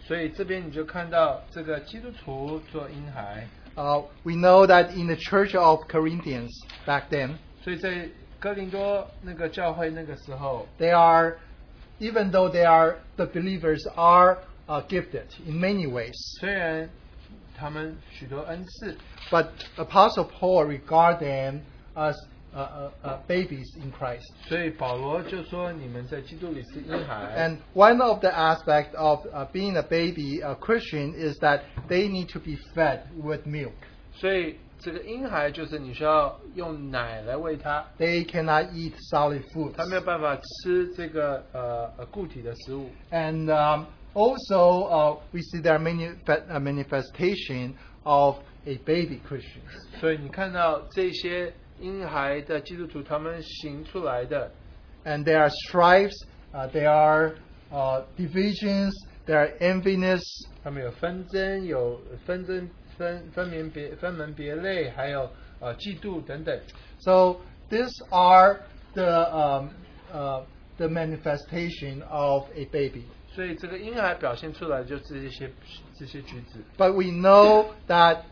[0.07, 3.48] 所以这边你就看到这个基督徒做婴孩。
[3.74, 6.50] Uh, we know that in the church of Corinthians
[6.87, 11.37] back then, 所以在哥林多那个教会那个时候， they are,
[11.98, 16.99] even though they are the believers are uh, gifted in many ways, 虽然他们许多恩赐，
[19.31, 19.48] but
[19.79, 21.62] Apostle Paul regard them
[21.94, 22.14] as
[22.55, 24.24] uh, uh, uh, babies in Christ.
[24.48, 27.35] 所以保罗就说你们在基督里是婴孩。
[27.37, 32.09] And one of the aspects of uh, being a baby a Christian is that they
[32.09, 33.72] need to be fed with milk.
[34.14, 39.72] 所以这个婴孩就是你需要用奶来喂他， They cannot eat solid foods.
[39.76, 42.90] 他没有办法吃这个呃呃固体的食物。
[43.11, 47.74] And um, also, uh, we see there are many fe- uh, manifestation
[48.05, 49.62] of a baby Christian.
[50.00, 54.50] 所以你看到这些婴孩的基督徒，他们行出来的，
[55.05, 56.16] And there are strifes,
[56.52, 57.35] uh, there are
[57.70, 58.92] uh, divisions,
[59.26, 60.22] there are enviness,
[60.64, 66.59] 他们有纷争，有纷争分分门别分门别类，还有呃嫉妒等等。
[66.98, 67.37] So
[67.70, 68.62] these are
[68.94, 69.70] the um,
[70.12, 70.42] uh,
[70.79, 73.05] the manifestation of a baby.
[73.31, 75.50] 所以这个婴孩表现出来就是这些
[75.98, 76.61] 这些举止。
[76.79, 78.22] But we know that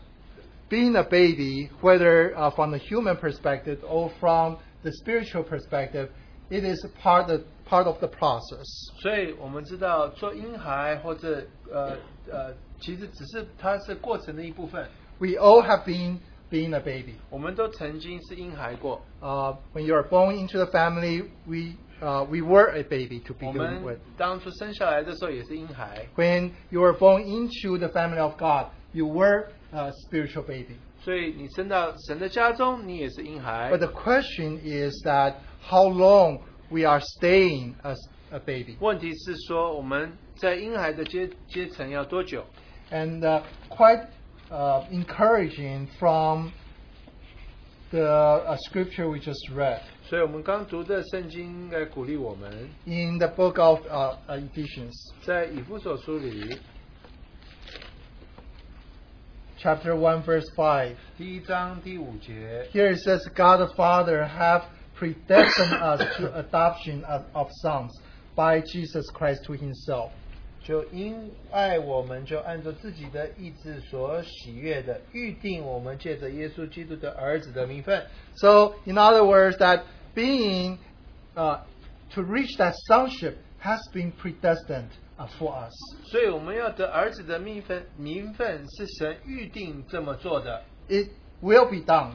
[0.69, 6.09] being a baby, whether uh, from the human perspective or from the spiritual perspective,
[6.49, 8.65] it is part of part of the process.
[9.01, 11.97] 所以我们知道做婴孩或者呃
[12.31, 14.87] 呃，其实只是它是过程的一部分。
[15.19, 16.19] We all have been
[16.51, 17.15] being a baby.
[17.29, 19.01] 我们都曾经是婴孩过。
[19.21, 23.33] Uh, when you are born into the family, we uh, we were a baby to
[23.39, 23.99] 我 begin 们 with.
[24.17, 30.75] 当初生下来的时候也是婴孩， When you were born into the family of God, you were a spiritual baby.
[31.01, 37.97] 所以你生到神的家中，你也是婴孩 But。the question is that how long we are staying as
[38.31, 38.77] a baby.
[38.79, 42.43] 问题是说我们在婴孩的阶阶层要多久？
[42.91, 44.07] And uh, quite
[44.49, 46.51] uh, encouraging from
[47.91, 52.51] the uh, scripture we just read 所以我们刚读的圣经应该鼓励我们，
[52.85, 54.93] in the book of uh, uh, Ephesians,
[55.23, 56.57] 在以弗所书里
[59.57, 60.95] chapter 1, verse 5.
[61.17, 64.63] 第一章第五节， Here it says, God the Father have
[64.99, 67.91] predestined us to adoption of, of sons
[68.35, 70.11] by Jesus Christ to himself.
[70.69, 78.03] 就因爱我们，就按照自己的意志所喜悦的，预定我们借着耶稣基督的儿子的名分。
[78.35, 79.83] So, in other words, that
[80.15, 80.79] being
[81.35, 81.59] uh,
[82.15, 85.73] to reach that sonship has been predestined uh, for us.
[86.09, 91.09] 所以我们要得儿子的名分，名分是神预定这么做的， It
[91.43, 92.13] will be done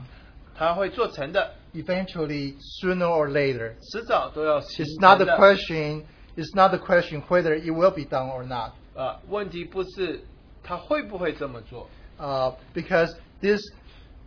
[0.56, 3.74] 他会做成的， eventually, sooner or later.
[3.92, 5.38] 迟早都要形 It's not 成 the 的。
[5.38, 6.02] question.
[6.36, 10.20] It's not the question whether it will be done or not, 啊，问题不是
[10.62, 13.60] 他会不会这么做， uh, because this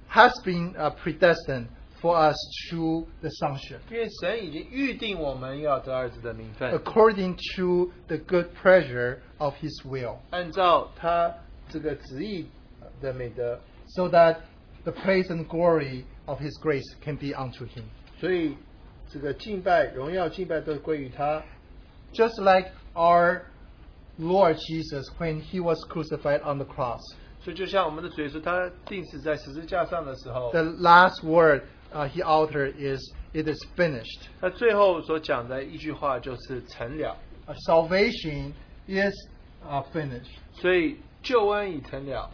[0.09, 1.67] has been uh, predestined
[2.01, 2.35] for us
[2.69, 11.33] through the sonship, 因为神已经预定我们要得儿子的名分， according to the good pleasure of His will, 按照他
[11.69, 12.47] 这个旨意
[13.01, 14.37] 的美德， so that
[14.83, 17.85] the praise and glory of His grace can be unto Him.
[18.19, 18.57] 所以
[19.09, 21.41] 这个敬拜、荣耀、敬拜都归于他。
[22.13, 23.43] Just like our
[24.19, 27.01] Lord Jesus when He was crucified on the cross.
[27.43, 33.01] 所以就像我们的主耶稣，他定死在十字架上的时候， The last word uh, He uttered is,
[33.33, 34.27] It is finished.
[34.39, 37.17] 他最后所讲的一句话就是成了。
[37.47, 38.53] Uh, salvation
[38.87, 39.13] is
[39.67, 40.37] uh, finished.
[40.53, 42.29] 所以救恩已成了，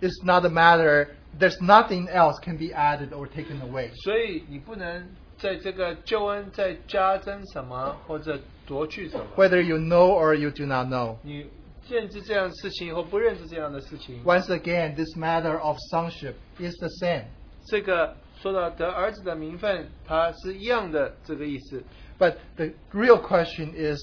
[0.00, 3.90] It's not a matter, there's nothing else can be added or taken away.
[4.04, 5.08] 所以你不能
[5.40, 9.24] 在这个救恩再加增什么或者夺去什么。
[9.36, 11.16] Whether you know or you do not know.
[11.22, 11.46] 你
[11.88, 17.24] 认知这样的事情或不认知这样的事情， Once again, this matter of sonship is the same.
[17.66, 21.82] 这个说到得儿子的名分，它是一样的这个意思。
[22.18, 23.98] But the real question is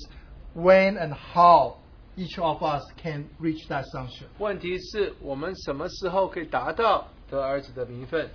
[0.55, 1.77] when and how
[2.15, 4.27] each of us can reach that sonship.
[4.37, 8.29] 问题是我们什么时候可以达到得儿子的名分？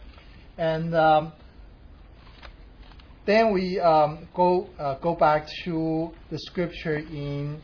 [0.56, 1.28] And um,
[3.26, 7.60] then we um, go uh, go back to the scripture in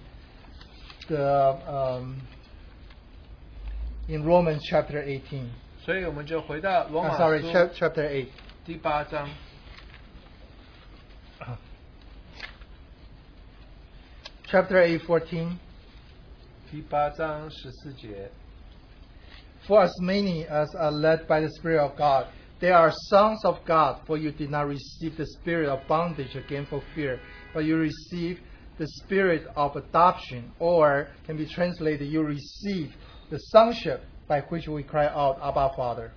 [1.09, 2.21] the um,
[4.09, 5.51] in Romans chapter 18.
[5.85, 8.27] 所以我们就回到罗 Uh, 马 sorry, 书 chap- chapter 8.
[8.65, 9.29] 第八章
[14.47, 15.57] Chapter 8, 14.
[16.71, 18.31] 第八章十四节。
[19.67, 22.27] For as many as are led by the Spirit of God,
[22.61, 24.01] they are sons of God.
[24.07, 27.21] For you did not receive the spirit of bondage again for fear,
[27.53, 28.41] but you received
[28.79, 32.95] the spirit of adoption, or can be translated, you received
[33.31, 36.11] the sonship by which we cry out, Abba, Father.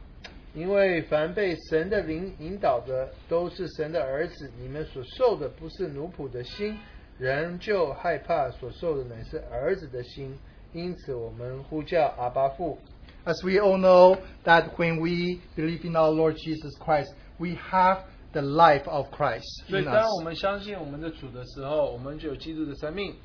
[0.55, 4.49] 因为凡被神的灵引导的，都是神的儿子。
[4.59, 6.75] 你们所受的不是奴仆的心，
[7.19, 10.35] 人就害怕；所受的乃是儿子的心。
[10.73, 12.79] 因此，我们呼叫阿巴父。
[13.25, 18.03] As we all know that when we believe in our Lord Jesus Christ, we have
[18.33, 20.17] the life of Christ 所以， in 当 us.
[20.17, 23.15] 我们相信我们的主的时候，我们就有基督的生命。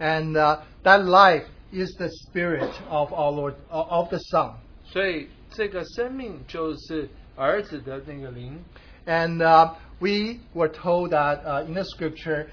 [0.00, 4.54] And uh, that life is the spirit of our Lord, of of the Son.
[4.84, 8.58] 所以，这个生命就是儿子的那个灵。
[9.06, 12.48] And uh, we were told that uh, in the scripture,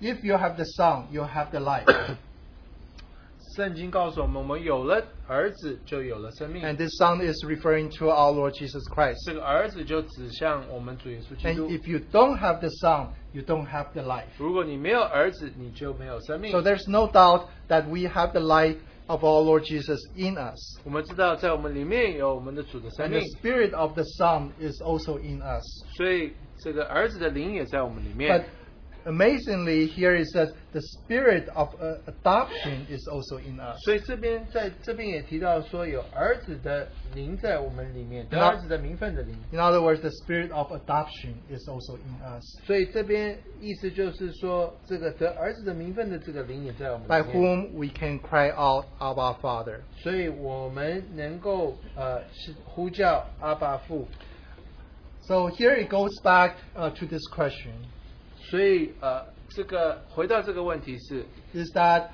[0.00, 1.86] if you have the Son, you have the life.
[3.56, 6.62] 圣经告诉我们，我们有了儿子，就有了生命。
[6.62, 9.16] and this Son is referring to our Lord Jesus Christ.
[9.24, 11.68] 这个儿子就指向我们主耶稣基 And 督。
[11.68, 14.26] if you don't have the Son, you don't have the life.
[14.36, 20.58] 如果你没有儿子，你就没有生命 So。there's no doubt that we have the life of our Lord Jesus in us.
[20.84, 25.64] 我们知道，在我们里面有我们的主的生 And 命 the，Spirit of the Son is also in us.
[25.96, 28.44] 所以这个儿子的灵也在我们里 But 面。
[29.06, 33.76] amazingly, here it says the Spirit of uh, adoption is also in us.
[33.84, 39.36] 所以这边在这边也提到说，有儿子的灵在我们里面，得那儿子的名分的灵。
[39.52, 42.42] In other words, the Spirit of adoption is also in us.
[42.66, 47.40] 所以这边意思就是说，这个得儿子的名分的这个灵也在我们 by 里面。
[47.40, 49.82] whom we can cry out, Abba, Father.
[50.02, 54.08] 所以我们能够呃是呼叫阿爸父。
[55.22, 57.72] So here it goes back uh, to this question:
[58.40, 62.08] 所以呃，这个回到这个问题是， is that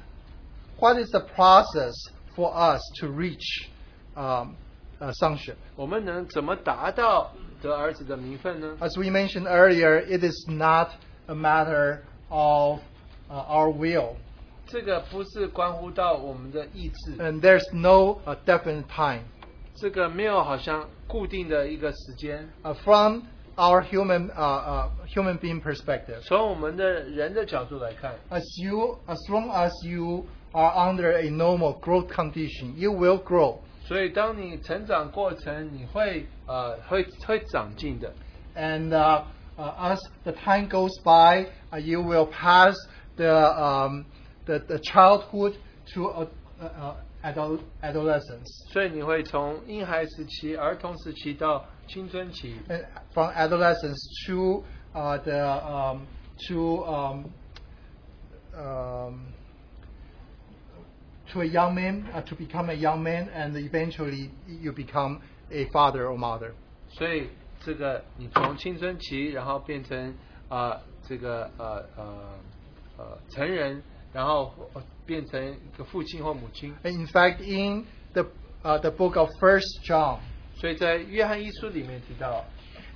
[0.78, 1.92] what is the process
[2.34, 3.68] for us to reach
[4.14, 4.54] um,
[4.98, 5.56] uh, sonship?
[5.76, 8.76] 我们能怎么达到得儿子的名分呢？
[8.80, 10.88] As we mentioned earlier, it is not
[11.26, 12.80] a matter of
[13.28, 14.16] uh, our will,
[14.66, 19.22] 这个不是关乎到我们的意志， and there's no uh, definite time.
[19.74, 22.48] 这个没有好像固定的一个时间。
[22.62, 23.22] Uh, from
[23.56, 30.72] our human uh, uh, human being perspective, 从我们的人的角度来看， as you as long as you are
[30.90, 33.58] under a normal growth condition, you will grow.
[33.84, 38.12] 所以当你成长过程，你会呃会会长进的。
[38.54, 39.24] And uh,
[39.58, 42.74] uh, as the time goes by, uh, you will pass
[43.16, 44.04] the, um,
[44.46, 45.54] the, the childhood
[45.94, 46.26] to uh,
[46.60, 48.46] uh, adol- adolescence.
[48.72, 54.62] 所以你会从婴孩时期、儿童时期到青春期， And from adolescence to
[54.94, 56.06] uh, the um,
[56.48, 57.24] to um,
[58.54, 59.26] um,
[61.32, 65.20] to a young man uh, to become a young man, and eventually you become
[65.50, 66.52] a father or mother.
[66.90, 67.28] 所以
[67.64, 70.14] 这个你从青春期，然后变成
[70.48, 72.38] 啊、呃这个呃呃
[72.98, 73.82] 呃成人，
[74.16, 76.74] 然后呃变成一个父亲或母亲。
[76.82, 78.26] And in fact, in the
[78.62, 80.18] uh, the book of First John,
[80.56, 82.44] 所以在约翰一书里面提到，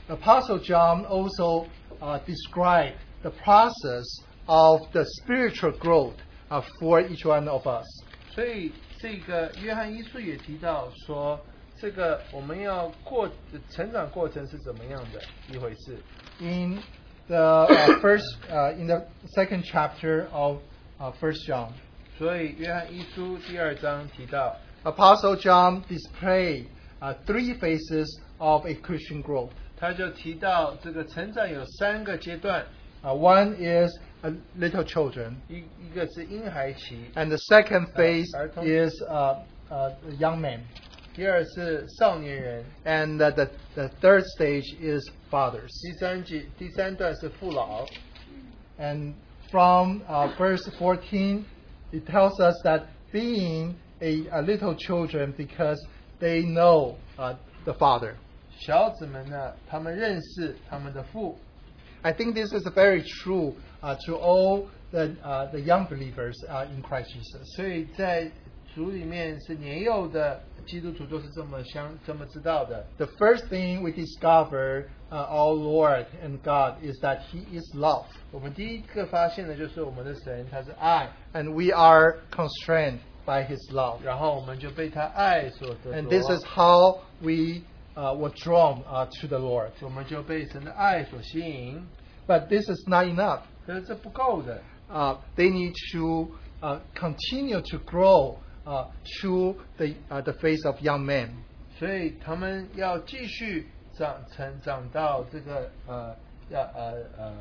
[0.08, 1.66] Apostle John also
[2.00, 4.04] uh, described the process
[4.46, 6.14] of the spiritual growth
[6.48, 7.84] uh, for each one of us.
[8.30, 11.40] 所以这个约翰一书也提到说，
[11.80, 13.28] 这个我们要过
[13.70, 15.20] 成长过程是怎么样的
[15.52, 15.98] 一回事。
[16.38, 16.78] In
[17.26, 20.58] the uh, first, uh, in the second chapter of
[21.00, 21.68] uh, First John,
[22.18, 26.66] 所以约翰一书第二章提到， Apostle John displayed
[27.00, 28.06] uh, three phases
[28.38, 29.50] of a Christian growth.
[29.78, 32.64] 他就提到这个成长有三个阶段，
[33.02, 33.92] Uh, one is
[34.24, 38.64] uh, little children, 一一个是婴孩期， and the second phase Arthur.
[38.64, 39.36] is uh,
[39.70, 40.60] uh, young men,
[41.14, 45.68] 第二是少年人， and uh, the, the third stage is fathers.
[45.82, 47.86] 第三季第三段是父老。
[48.78, 49.14] And
[49.50, 51.44] from uh, verse 14,
[51.92, 55.80] it tells us that being a, a little children because
[56.20, 57.34] they know uh,
[57.64, 58.16] the Father.
[58.58, 61.36] 小子们呢，他们认识他们的父，
[62.02, 66.66] I think this is very true uh, to all the, uh, the young believers uh,
[66.74, 67.44] in Christ Jesus.
[67.56, 68.30] 所以在
[68.74, 72.86] 主里面是年幼的基督徒都是这么相这么知道的。
[72.96, 78.06] The first thing we discover uh, our Lord and God is that He is love,
[78.32, 84.00] 我们第一个发现的就是我们的神他是爱， and we are constrained by His love.
[84.02, 87.62] 然后我们就被他爱所得 And 着 this is how we
[87.94, 89.70] uh, were drawn uh, to the Lord.
[89.80, 91.82] 我们就被神的爱所吸引。
[92.26, 93.40] But this is not enough.
[93.66, 96.28] 可是这不够的， Uh, they need to
[96.60, 98.86] uh, continue to grow uh,
[99.20, 101.30] to the, uh, the face of young men.
[101.78, 103.68] 所以他们要继续
[104.00, 106.14] 长成长到这个呃
[106.50, 107.32] 要呃呃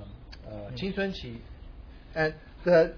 [0.50, 1.42] 呃青春期。
[2.16, 2.34] And
[2.64, 2.94] the,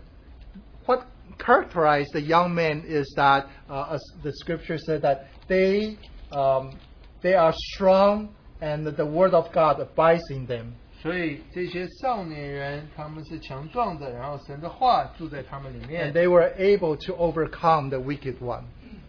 [0.85, 1.03] what
[1.39, 5.97] characterized the young men is that, uh, as the scripture said, that they,
[6.31, 6.77] um,
[7.21, 8.29] they are strong
[8.61, 10.73] and the word of God abides in them.
[11.01, 18.63] 所以这些少年人他们是强壮的，然后神的话住在他们里 And 面， they were able to overcome the wicked one.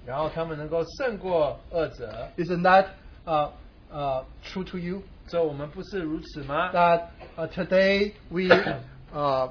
[0.07, 2.29] 然后他们能够胜过恶者。
[2.37, 2.87] Isn't that
[3.27, 3.51] uh,
[3.93, 5.03] uh, true to you?
[5.27, 6.73] 这我们不是如此吗？
[6.73, 8.49] that uh, today we
[9.15, 9.51] uh,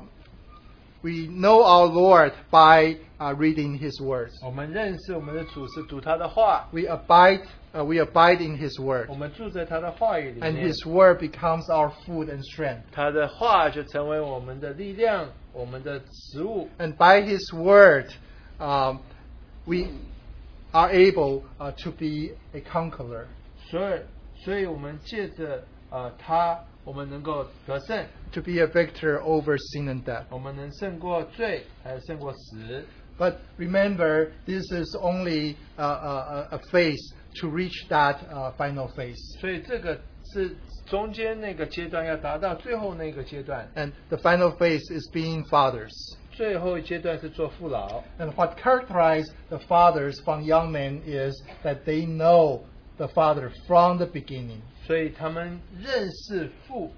[1.02, 4.34] we know our Lord by uh, reading His words.
[4.44, 11.66] 我们认识我们的主是读他的话， We abide uh, we abide in His word, 我们住在他的话语里 and 面， His word becomes
[11.70, 12.82] our food and strength.
[12.92, 16.68] 他的话就成为我们的力量，我们的食物。
[16.80, 18.08] And by His word,
[18.60, 19.02] um,
[19.66, 19.90] we
[20.72, 23.26] are able uh, to be a conqueror.
[23.70, 24.00] 所以，
[24.42, 30.26] 所以我们借着呃他，我们能够得胜， To be a victor over sin and death.
[30.30, 32.86] 我们能胜过罪，还有胜过死。
[33.18, 38.88] But remember, this is only uh, a, a a phase to reach that uh, final
[38.96, 39.18] phase.
[39.40, 40.00] 所以这个
[40.34, 45.90] 是中间那个阶段要达到最后那个阶段， And the final phase is being fathers.
[46.32, 48.04] 最后一阶段是做父老。
[48.20, 51.34] And what characterizes the fathers from young men is
[51.64, 52.62] that they know
[53.02, 54.62] the father from the beginning.
[54.86, 56.92] 所以他们认识父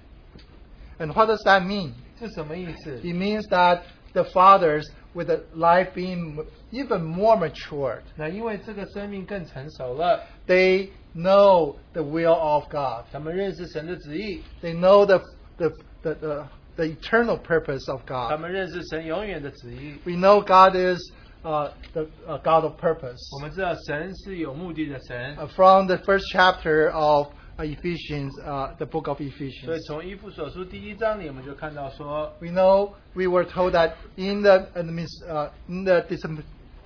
[1.00, 1.94] And what does that mean?
[2.20, 2.98] 是什么意思？
[3.02, 3.82] It means that
[4.14, 4.84] the fathers,
[5.14, 13.06] with a life being m- even more matured, 那因为这个生命更成熟了， they know the will of God.
[13.12, 15.20] 他们认识神的旨意， They know the,
[15.58, 15.70] the,
[16.04, 18.40] the, the, the eternal purpose of 他 God.
[18.42, 19.96] 们认识神永远的旨意。
[20.06, 21.00] We know God is
[21.44, 23.18] uh, the uh, God of purpose.
[23.36, 27.28] 我们知道神是有目的的神， Uh, from the first chapter of
[27.58, 29.86] uh, Ephesians, uh, the book of 所以 Ephesians.
[29.88, 36.24] 从依父所书第一章里，我们就看到说， We know we were told that in the admis- uh, in the dis-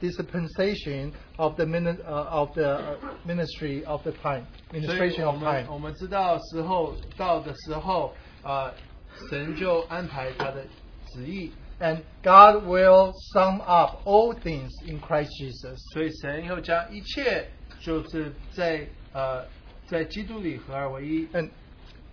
[0.01, 2.95] dispensation of the, mini- uh, of the uh,
[3.25, 5.71] ministry of the time, 所以 ministration 我 of 们 time.
[5.73, 8.71] 我们知道时候到的时候，啊、
[9.29, 10.63] 神就安排他的
[11.13, 15.80] 旨意， and God will sum up all things in Christ Jesus.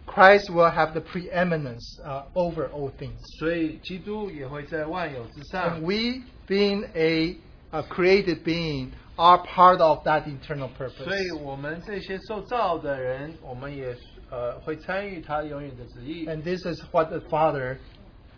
[0.07, 3.19] Christ will have the preeminence uh, over all things.
[3.39, 5.79] 所以基督也会在万有之上。
[5.79, 7.35] And we being a,
[7.71, 11.03] a created being are part of that eternal purpose.
[11.03, 13.97] 所以我们这些受造的人，我们也
[14.29, 16.27] 呃会参与他永远的旨意。
[16.27, 17.77] And this is what the Father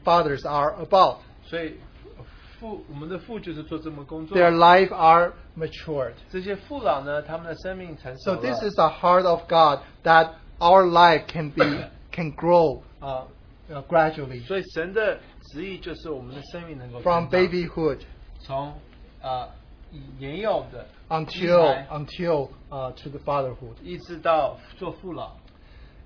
[0.07, 1.19] fathers are about.
[1.45, 1.77] 所以
[2.59, 4.37] 父我们的父就是做这么工作。
[4.37, 6.15] Their life are matured.
[6.31, 8.41] 这些父老呢，他们的生命成熟 So 了。
[8.41, 13.25] this is the heart of God that our life can be can grow uh,
[13.71, 15.19] uh, gradually 所以神的
[15.53, 17.99] 旨意就是我们的生命能够 from 成长 babyhood
[18.41, 18.73] 从
[19.21, 19.49] 呃
[20.19, 23.75] 年幼的 until 婴孩 until uh, to the fatherhood.
[23.83, 25.33] 一直到做父老。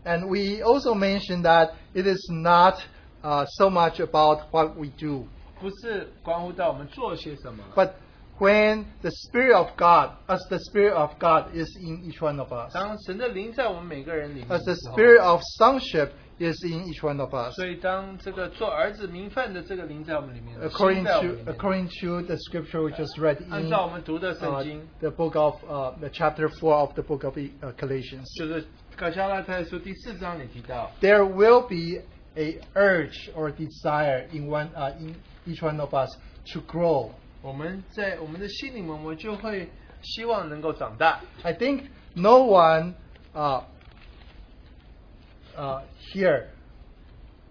[0.05, 2.77] And we also mentioned that it is not
[3.23, 5.27] uh, so much about what we do,
[5.61, 7.91] 不是关乎到我们做些什么， but
[8.39, 12.53] when the Spirit of God, as the Spirit of God is in each one of
[12.53, 17.55] us, 当神的灵在我们每个人里面 as the 的时候 Spirit of sonship is in each one of us.
[17.55, 24.53] 所以当这个做儿子名分的这个灵在我们里面， According 心在我们 to 里面 according to the scripture we just read 按 in 照我们读的圣
[24.53, 28.27] uh, 经， the book of uh, the chapter four of the book of uh, Galatians,
[28.37, 28.63] 就是《
[29.15, 32.03] 加拉太书》第四章里提到， there will be
[32.37, 35.15] a urge or desire in one uh, in
[35.47, 36.11] each one of us
[36.53, 37.11] to grow.
[37.43, 39.69] 我们在我们的心里面，我们就会
[40.03, 41.21] 希望能够长大。
[41.43, 41.85] I think
[42.15, 42.95] no one
[43.35, 43.63] uh,
[45.57, 45.83] uh,
[46.13, 46.49] here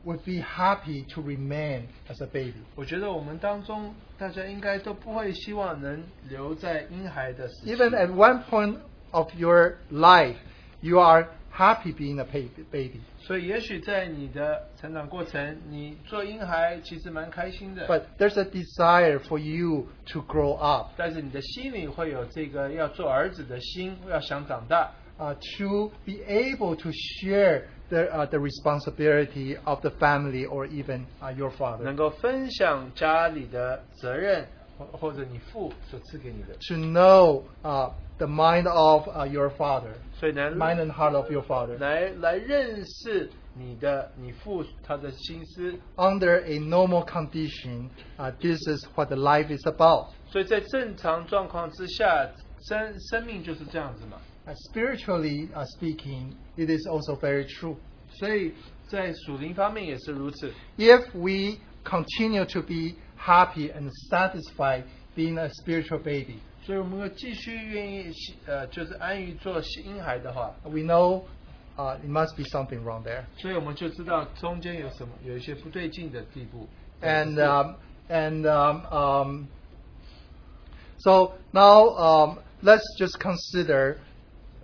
[0.05, 2.61] would be happy to remain as a baby.
[2.75, 7.75] 我觉得我们当中大家应该都不会希望能留在婴孩的时期。
[7.75, 8.77] Even at one point
[9.11, 10.35] of your life,
[10.81, 12.99] you are happy being a ba- baby.
[13.19, 26.75] 所以，也许在你的成长过程，你做婴孩其实蛮开心的， But there's a desire for you to grow up, 但是你的心里会有这个要做儿子的心，要想长大， uh, to be able
[26.75, 31.83] to share the, uh, the responsibility of the family or even uh, your father.
[31.83, 34.45] 能够分享家里的责任，
[34.77, 41.43] 或或者你父所赐给你的， To know uh, the mind of uh, your father, 所以呢， mind and heart of your
[41.43, 41.77] father.
[41.79, 45.73] 来来认识你的你父他的心思。
[45.95, 50.07] Under a normal condition, uh, this is what the life is about.
[50.29, 52.29] 所以在正常状况之下，
[52.67, 54.17] 生生命就是这样子嘛。
[54.47, 57.75] Uh, spiritually uh, speaking, it is also very true.
[58.09, 58.53] 所以
[58.87, 60.53] 在属灵方面也是如此。
[60.77, 64.83] If we continue to be happy and satisfied
[65.15, 66.39] being a spiritual baby,
[66.69, 68.11] 所以我们要继续愿意
[68.47, 71.21] 呃，就是安于做婴孩的话， we know
[71.77, 73.23] uh, it must be something wrong there.
[73.37, 76.67] 所以我们就知道中间有什么有一些不对劲的地步。
[77.01, 77.75] And um,
[78.09, 79.47] and um, um,
[80.97, 83.97] so now um, let's just consider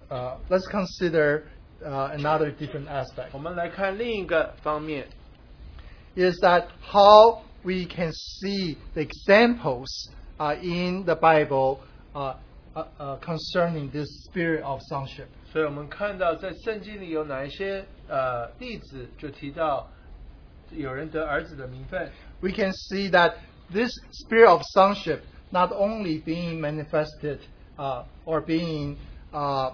[0.10, 1.44] uh, let's consider
[1.86, 3.30] uh, another different aspect.
[3.34, 5.08] 我们来看另一个方面，
[6.16, 10.10] is that how we can see the examples
[10.40, 11.78] uh, in the Bible
[12.16, 12.36] uh,
[12.74, 15.28] uh, uh, concerning this spirit of sonship.
[15.52, 19.90] 所以我们看到在圣经里有哪一些呃例子，就提到
[20.72, 22.10] 有人得儿子的名分。
[22.40, 23.34] We can see that
[23.72, 25.20] this spirit of sonship
[25.52, 27.40] not only being manifested
[27.78, 28.96] uh, or being
[29.34, 29.74] uh,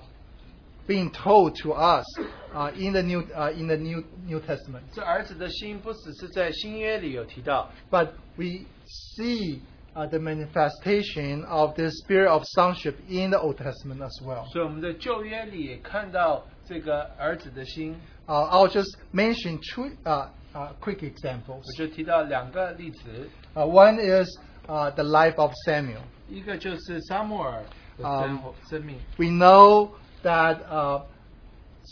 [0.88, 2.05] being told to us
[2.53, 9.60] uh, in the new uh, in the new New Testament, 这儿子的心不只是在新约里有提到， but we see
[9.95, 14.45] uh, the manifestation of the spirit of sonship in the Old Testament as well.
[14.51, 17.95] 所以我们在旧约里也看到这个儿子的心。
[18.28, 21.62] Uh, I'll just mention two uh, uh, quick examples.
[21.64, 24.28] 我就提到两个例子， Uh, one is
[24.68, 26.01] uh, the life of Samuel.
[26.30, 27.64] 一个就是沙漠尔
[27.97, 28.97] 的生活、生命。
[29.18, 29.91] We know
[30.24, 31.03] that uh,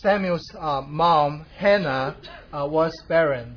[0.03, 2.15] Samuel's uh, mom, Hannah,
[2.51, 3.55] uh, was barren.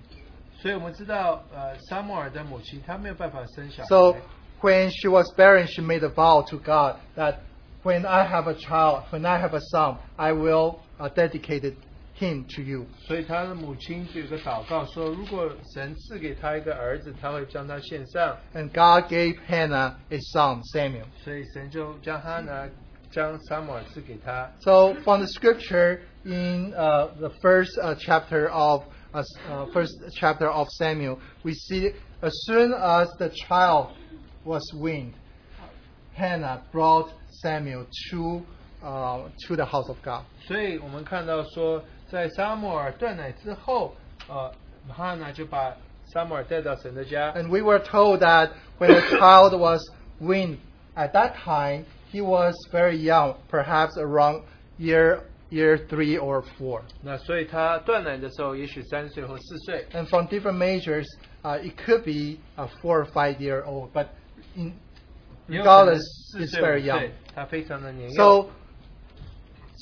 [0.62, 4.16] 所以我们知道，呃，沙漠尔的母亲她没有办法生小孩 So
[4.60, 7.36] when she was barren, she made a vow to God that
[7.84, 11.76] when I have a child, when I have a son, I will uh, dedicate it-
[12.18, 12.86] him to you.
[13.06, 18.36] 所以她的母亲就有个祷告说，如果神赐给她一个儿子，他会将他献上。
[18.52, 21.04] And God gave Hannah a son, Samuel.
[21.22, 22.68] 所以神就将他呢，
[23.12, 24.50] 将沙漠尔赐给他。
[24.60, 28.82] So from the scripture in uh, the first uh, chapter of
[29.12, 31.92] uh, uh, first chapter of Samuel, we see
[32.22, 33.92] as soon as the child
[34.44, 35.14] was weaned,
[36.14, 37.10] Hannah brought
[37.42, 38.42] Samuel to
[38.82, 40.24] uh, to the house of God.
[40.46, 43.94] 所以我们看到说，在撒母耳断奶之后，
[44.28, 44.52] 呃，
[44.88, 47.32] 哈拿就把撒母耳带到神的家。
[47.34, 49.80] And we were told that when the child was
[50.20, 50.58] weaned,
[50.96, 54.42] at that time he was very young, perhaps around
[54.78, 55.20] year
[55.52, 56.82] year three or four.
[57.02, 59.86] 那所以他断奶的时候，也许三岁或四岁。
[59.92, 61.06] And from different measures,
[61.42, 64.08] uh, it could be a four or five year old, but
[64.54, 64.74] in
[65.48, 66.02] 也有可能 regardless,
[66.32, 66.98] 四 it's 岁五 very young.
[66.98, 68.16] 岁，他非常的年幼。
[68.16, 68.50] So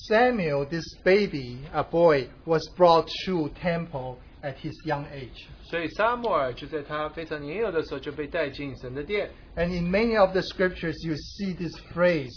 [0.09, 5.47] Samuel, this baby, a boy, was brought to temple at his young age.
[5.64, 9.31] 所以撒母耳就在他非常年幼的时候就被带进神的殿。
[9.57, 12.31] And in many of the scriptures, you see this phrase.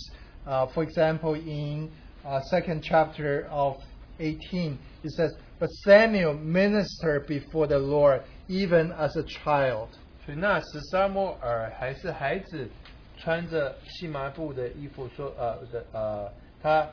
[0.47, 1.91] Uh, for example, in
[2.25, 3.77] uh, second chapter of
[4.19, 9.89] 18, it says, "But Samuel ministered before the Lord even as a child."
[10.25, 12.69] 所以那时撒母耳还是孩子，
[13.17, 16.31] 穿着细麻布的衣服说，呃的呃，
[16.61, 16.87] 他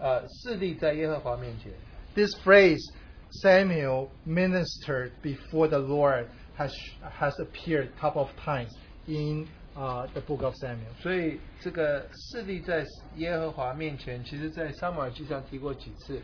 [0.00, 1.72] 呃侍立在耶和华面前。
[2.14, 2.80] This phrase,
[3.42, 6.26] Samuel ministered before the Lord,
[6.56, 6.72] has
[7.18, 8.70] has appeared a couple of times
[9.06, 9.46] in
[9.76, 10.92] uh, the book of Samuel.
[11.00, 12.84] 所以这个侍立在
[13.16, 16.20] 耶和华面前，其实在撒母耳记上提过几次。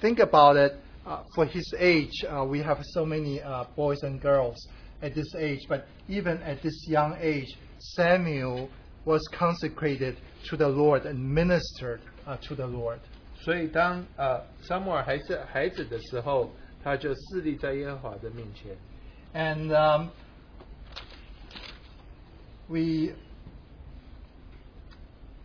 [0.00, 0.74] Think about it.
[1.04, 4.56] Uh, for his age, uh, we have so many uh, boys and girls
[5.00, 7.56] at this age, but even at this young age,
[7.96, 8.68] Samuel
[9.06, 10.16] was consecrated
[10.50, 12.98] to the Lord and ministered uh, to the Lord.
[13.42, 16.50] 所以当呃撒母耳还是孩子的时候，
[16.84, 18.76] 他就侍立在耶和华的面前。
[19.32, 20.08] And um,
[22.68, 23.12] we,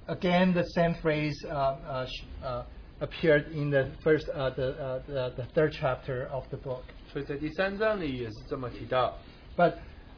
[0.07, 2.63] again, the same phrase uh, uh, sh- uh,
[3.01, 6.83] appeared in the first, uh, the, uh, the, the third chapter of the book.
[7.11, 9.17] 所以在第三章里也是这么提到。
[9.55, 9.75] But,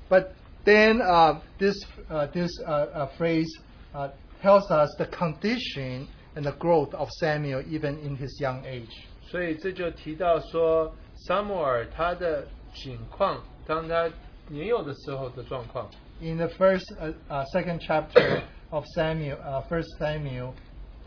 [0.09, 0.29] but
[0.65, 1.75] then uh, this,
[2.09, 3.49] uh, this uh, uh, phrase
[3.93, 4.09] uh,
[4.41, 8.91] tells us the condition and the growth of Samuel even in his young age.
[9.29, 14.09] 所以这就提到说，撒母耳他的情况，当他
[14.49, 15.89] 年幼的时候的状况。
[16.21, 20.55] In the first, uh, uh, second chapter of Samuel, uh, First Samuel,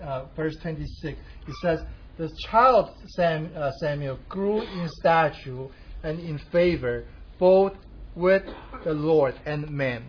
[0.02, 1.18] uh, verse 26,
[1.48, 1.80] it says,
[2.16, 5.66] "The child Sam, uh, Samuel grew in stature
[6.02, 7.04] and in favor,
[7.38, 7.72] both
[8.14, 8.44] with
[8.84, 10.02] the Lord and men."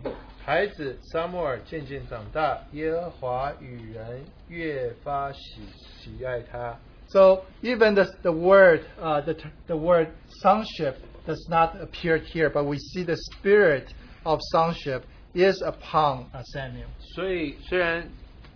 [0.44, 5.62] 孩子撒母耳渐渐长大，耶和华与人越发喜
[6.00, 6.78] 喜爱他。
[7.08, 10.08] So even the, the word uh, the, t- the word
[10.42, 10.96] sonship
[11.28, 13.94] does not appear here, but we see the spirit
[14.26, 15.02] of sonship
[15.34, 16.88] is upon uh, Samuel.
[17.16, 18.08] 所以虽然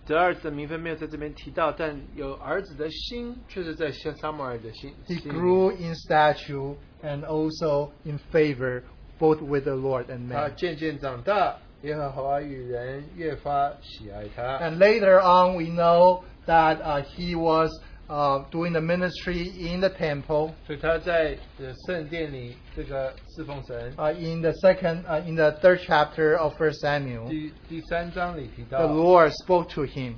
[0.06, 4.94] 得儿子的名分没有在这边提到，但有儿子的心却是在撒撒母耳的心。
[5.08, 8.84] He 心里 grew in stature and also in favor
[9.20, 10.56] both with the Lord and 他 man.
[10.56, 14.60] 渐渐长大，耶和华与人越发喜爱他。
[14.60, 17.72] And later on, we know that uh, he was
[18.10, 20.52] uh, doing the ministry in the temple.
[20.66, 23.94] 所以他在呃圣殿里这个侍奉神。
[23.98, 28.88] Uh, in the second, uh, in the third chapter of First Samuel, 第第三章里提 the 到，
[28.88, 30.14] Lord spoke to him.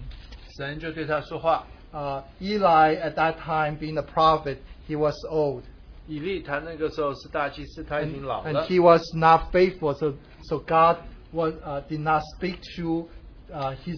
[0.58, 1.66] 神就对他说话。
[1.94, 5.64] uh, Eli at that time being the prophet, he was old
[6.08, 9.94] 以利他那个时候是大祭司，他已 and, 经老 and 了， he was not faithful.
[9.94, 10.98] So, so God
[11.32, 13.08] was, uh, did not speak to
[13.54, 13.98] uh, his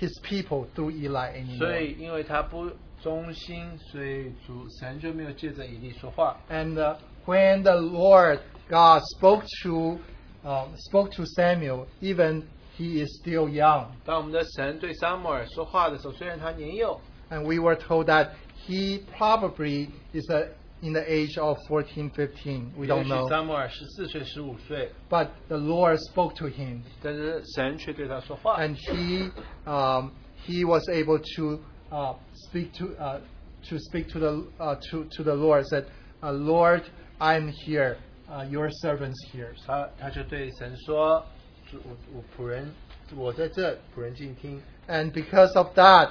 [0.00, 1.80] his people through Eli 所 anymore.
[1.80, 2.70] 以因为他不
[3.02, 6.36] 忠心，所以主神就没有借着以利说话。
[6.50, 9.98] And uh, when the Lord God spoke to
[10.44, 12.44] um, spoke to Samuel, even
[12.76, 18.30] he is still young, 当我们的神对撒母耳说话的时候，虽然他年幼， and we were told that
[18.66, 20.48] he probably is uh
[20.82, 22.72] in the age of 14, 15.
[22.76, 23.28] We 也 don't 许 know.
[23.28, 28.58] 撒母耳十四岁、十五岁， But the Lord spoke to him, 但是神却对他说话。
[28.60, 29.30] and he
[29.64, 30.10] um,
[30.46, 31.60] he was able to
[31.90, 32.14] uh,
[32.48, 33.20] speak to uh,
[33.68, 35.64] to speak to the uh, to to the Lord.
[35.66, 35.86] Said,
[36.22, 36.82] uh, "Lord,
[37.18, 37.96] I'm here.
[38.28, 41.24] Uh, your servants here." 他他就对神说：“
[41.70, 42.70] 主我我仆人，
[43.16, 44.60] 我在这，仆人静听。
[44.88, 46.10] And because of that,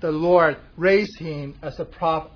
[0.00, 2.30] the Lord raised him as a prophet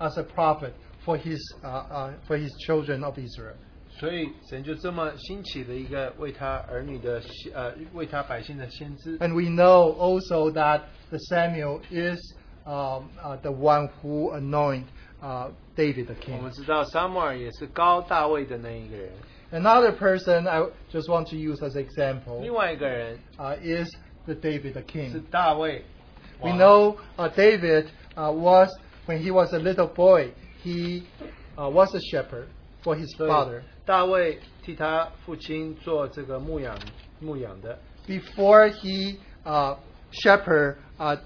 [0.00, 0.72] as a prophet
[1.04, 3.54] for his uh, uh, for his children of Israel.
[3.98, 9.18] ”所以神就这么兴起了一个为他儿女的先呃为他百姓的先知。
[9.20, 12.18] And we know also that the Samuel is
[12.66, 14.84] um, uh, the one who anointed
[15.22, 16.42] uh, David the 我 king.
[16.42, 19.10] 们知道撒母耳也是高大卫的那一个人，
[19.50, 20.60] Another person I
[20.92, 23.88] just want to use as example 另外一个人 uh, is
[24.26, 25.22] the David the 是 king.
[25.30, 25.82] 大卫。
[26.42, 28.68] We 王 know uh, David uh, was
[29.06, 31.04] when he was a little boy, he
[31.58, 32.48] uh, was a shepherd
[32.82, 33.62] for his 所以 father.
[33.84, 36.76] 大卫替他父亲做这个牧养
[37.20, 39.76] 牧养的， before he uh,
[40.12, 41.16] shepherd uh,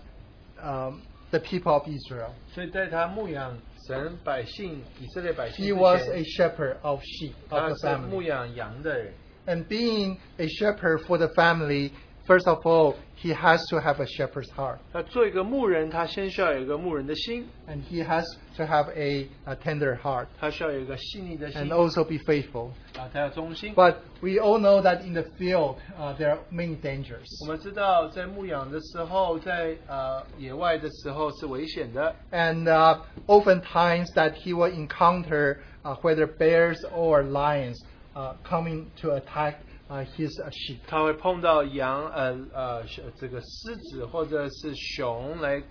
[0.63, 2.33] um, the people of Israel.
[2.53, 8.27] 所以在他牧养神百姓以色列百姓 He 之 was 前 a shepherd of sheep 他 of the 是牧 family.
[8.27, 9.13] 养羊的人。
[9.47, 11.93] And being a shepherd for the family,
[12.27, 14.79] first of all, he has to have a shepherd's heart.
[14.93, 18.25] 那做一个牧人，他先需要有一个牧人的心， And he has
[18.57, 22.71] to have a, a tender heart 他需要有一个细腻的心 and also be faithful.
[22.97, 23.75] 啊，他要忠心。
[23.75, 27.27] But we all know that in the field, uh, there are many dangers.
[27.43, 37.77] 我们知道，在牧养的时候，在呃野外的时候是危险的， And uh, oftentimes that he will encounter uh, whether bears or lions
[38.15, 39.57] uh, coming to attack
[39.89, 40.79] uh, his uh, sheep.
[40.87, 45.63] 他会碰到羊，呃呃，是这个狮子或者是熊来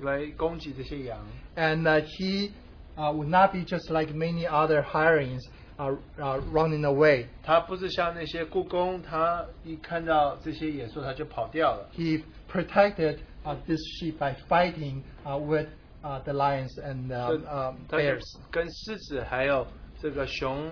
[0.00, 1.18] 来攻击这些羊。
[1.56, 2.50] And uh, he
[2.96, 5.42] uh, would not be just like many other hirings
[5.78, 7.26] uh, uh, running away.
[7.42, 11.88] 他不是像那些故宫，他一看到这些野兽他就跑掉了。
[11.94, 15.68] He protected uh, this sheep by fighting uh, with
[16.02, 18.38] uh, the lions and 所以 um, um, 他就 bears.
[18.50, 19.66] 跟狮子还有
[20.00, 20.70] 这个熊，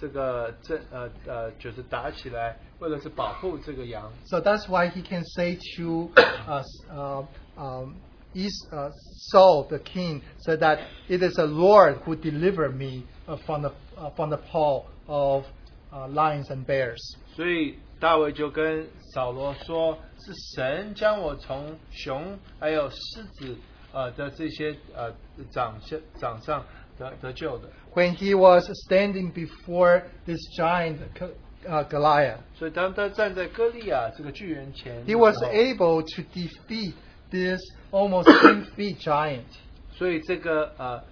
[0.00, 4.12] 这个这呃呃，就是打起来，为了是保护这个羊。
[4.26, 6.10] So that's why he can say to
[6.46, 7.24] us, uh,
[7.56, 7.94] um,
[8.34, 8.90] is, uh,
[9.30, 13.72] Saul the king, said that it is the Lord who delivered me uh, from the
[13.96, 15.44] uh, from the paw of
[15.90, 17.16] uh, lions and bears.
[17.34, 23.56] 所以大卫就跟扫罗说：“是神将我从熊还有狮子
[23.92, 25.10] 呃的这些呃
[25.50, 26.62] 掌下掌上
[26.98, 27.68] 得得救的。
[27.94, 31.24] When he was standing before this giant G-
[31.66, 36.92] uh, Goliath, 所以当他站在歌利亚这个巨人前的 he was 时候 able to defeat
[37.30, 39.44] this almost 10 feet giant.
[39.92, 41.02] 所以这个呃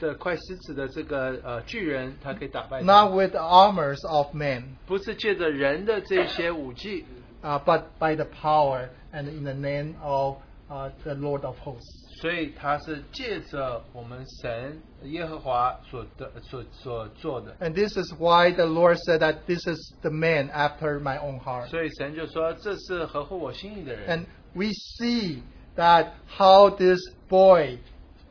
[0.00, 7.04] 的快狮子的这个呃巨人，他可以打败他 Not with the armors of men, 不是借着人的这些武器，
[7.44, 10.38] uh, but by the power and in the name of
[10.68, 11.97] uh, the Lord of hosts.
[12.20, 17.54] 所以他是借着我们神耶和华所的所所做的。
[17.60, 21.38] And this is why the Lord said that this is the man after my own
[21.38, 21.68] heart.
[21.68, 24.08] 所以神就说这是合乎我心意的人。
[24.08, 24.68] And we
[24.98, 25.42] see
[25.76, 27.78] that how this boy,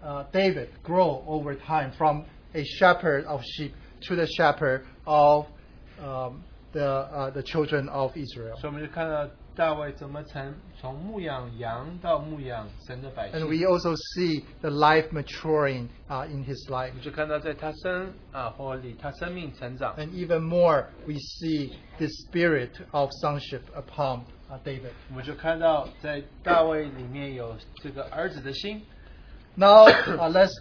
[0.04, 3.74] uh, David, grow over time from a shepherd of sheep
[4.08, 5.46] to the shepherd of
[6.02, 8.56] um, the, uh, the children of Israel.
[8.58, 13.40] 所以我们就看到 大卫怎么从从牧养羊到牧养神的百姓。
[13.40, 16.90] And we also see the life maturing uh, in his life.
[16.90, 19.96] 我们就看到在他生啊或里他生命成长。
[19.96, 24.94] And even more, we see the spirit of sonship upon uh, David.
[25.10, 28.82] 我们就看到在大卫里面有这个儿子的心。
[29.56, 30.54] Now, uh, let's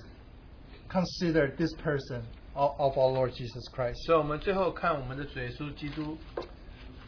[0.90, 2.24] consider this person
[2.54, 4.04] of, of our Lord Jesus Christ.
[4.04, 6.18] 所以我们最后看我们的主耶稣基督，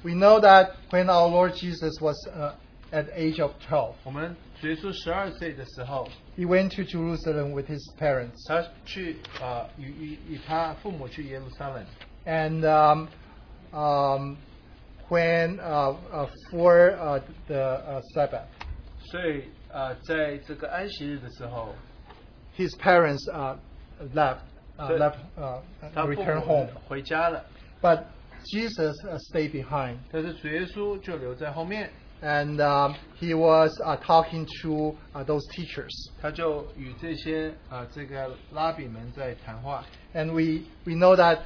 [0.02, 2.52] We know that when our Lord Jesus was uh,
[2.92, 8.36] at the age of 12, 我们主耶稣十二岁的时候， he went to Jerusalem with his parents.
[8.46, 11.84] 他去啊与与与他父母去耶路撒冷。
[12.26, 13.08] And um,
[13.72, 14.36] um,
[15.08, 18.46] when uh, uh, for uh, the uh, Sabbath,
[19.10, 21.74] 所以啊，在这个安息日的时候，
[22.56, 23.56] his parents uh,
[24.14, 24.38] left,
[24.78, 25.60] uh, So- left uh,
[25.94, 26.68] 他父 returned 母 home.
[26.88, 27.44] 回家了，
[27.82, 28.04] But
[28.52, 29.96] Jesus uh, stayed behind.
[30.12, 31.90] 但是主耶稣就留在后面，
[32.22, 35.90] And um, he was uh, talking to uh, those teachers.
[36.22, 39.84] 他就与这些啊这个拉比们在谈话。
[40.14, 41.40] And we, we know that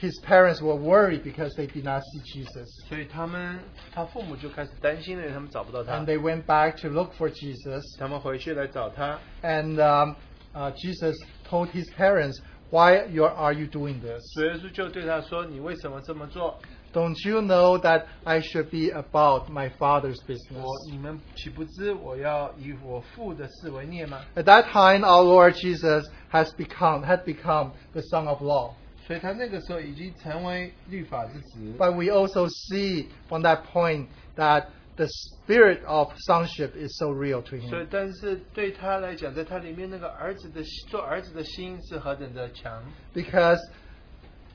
[0.00, 2.66] his parents were worried because they did not see Jesus.
[2.88, 3.58] 所以他们
[3.92, 7.82] 他父母就开始担心了，因为他们找不到他 And。they went back to look for Jesus.
[7.98, 10.14] 他们回去来找他， And um,
[10.54, 11.16] uh, Jesus
[11.48, 12.38] told his parents,
[12.70, 14.22] Why you are you doing this?
[14.34, 16.58] 主耶稣就对他说：“你为什么这么做？
[16.94, 20.62] Don't you know that I should be about my Father's business?
[20.62, 28.72] 我你们岂不知我要以我父的事为念吗 At that time, our Lord Jesus has become, had become the Son of Law.？”
[29.06, 31.58] 所以他那个时候已经成为律法之子。
[31.76, 34.06] But we also see from that point
[34.36, 42.82] that the spirit of sonship is so real to 所以 him.，但是对他来讲，在他里面那个儿子的做儿子的心是何等的强，
[43.14, 43.60] Because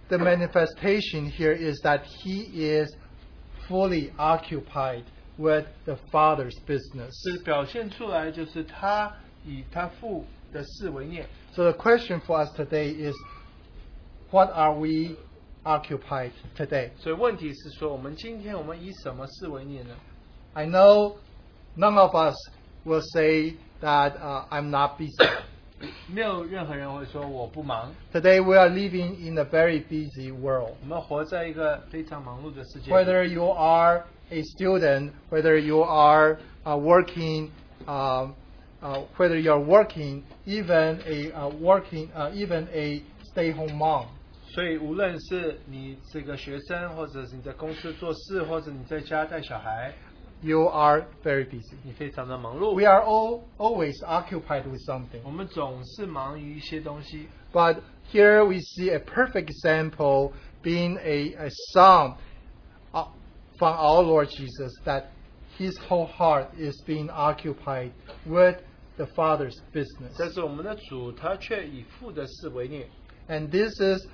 [0.10, 2.90] the manifestation here is that he is
[3.68, 5.04] fully occupied
[5.38, 7.12] with the Father's business.
[7.24, 9.12] 这表现出来就是他
[9.46, 11.26] 以他父的事为念。
[11.54, 13.16] So the question for us today is
[14.30, 15.18] what are we
[15.64, 16.92] occupied today?
[16.98, 19.96] 所以问题是说，我们今天我们以什么事为念呢？
[20.54, 21.18] I know
[21.76, 22.36] none of us
[22.84, 25.30] will say that uh, I'm not busy
[26.08, 27.94] 没有任何人会说我不忙。
[28.12, 30.74] Today we are living in a very busy world.
[30.82, 32.92] 我们活在一个非常忙碌的世界里。
[32.92, 37.52] Whether you are a student, whether you are uh, working,
[37.86, 38.34] um,
[38.82, 44.08] uh, whether you are working, even a uh, working, uh, even a stay-home mom.
[44.50, 49.94] 所以，无论是你这个学生，或者是你在公司做事，或者你在家带小孩，
[50.44, 51.76] You are very busy.
[51.84, 52.76] 你非常的忙碌。
[52.76, 55.22] We are all always occupied with something.
[55.24, 57.78] 我们总是忙于一些东西， But
[58.12, 62.14] here we see a perfect example being a, a son
[62.94, 63.08] uh,
[63.58, 65.06] from our Lord Jesus that
[65.58, 67.92] his whole heart is being occupied
[68.28, 68.58] with
[68.98, 70.14] the Father's business.
[70.20, 72.86] 但是我们的主他却以父的事为念，
[73.28, 74.06] And this is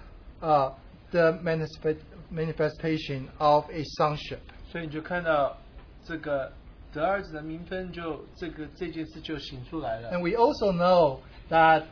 [0.41, 0.72] uh,
[1.12, 1.98] the manifest-
[2.32, 4.39] manifestation of a sonship.
[4.72, 5.58] 所以你就看到
[6.08, 6.52] 这个
[6.94, 11.20] 得儿子的名分就这个这件事就行出来了 And。we also know
[11.50, 11.84] that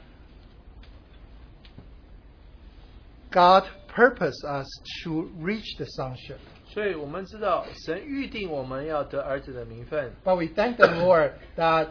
[3.31, 4.67] God purposed us
[5.03, 6.37] to reach the sonship.
[6.67, 11.89] 所以我们知道神预定我们要得儿子的名分， But we thank the Lord that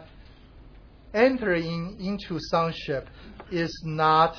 [1.13, 3.03] entering into sonship
[3.51, 4.35] is not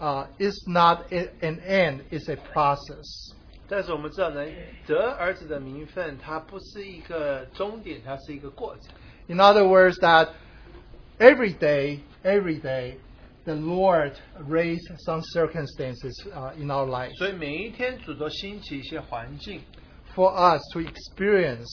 [0.00, 3.34] uh, is not a- an end; it's a process.
[3.68, 4.50] 但是我们知道能
[4.86, 8.94] 得儿子的名分，它不是一个终点，它是一个过程。
[9.28, 10.28] In other words, that
[11.18, 12.96] every day, every day,
[13.44, 14.12] the Lord
[14.48, 19.60] raised some circumstances uh, in our lives 所以每一天主都兴起一些环境，
[20.14, 21.66] for us to experience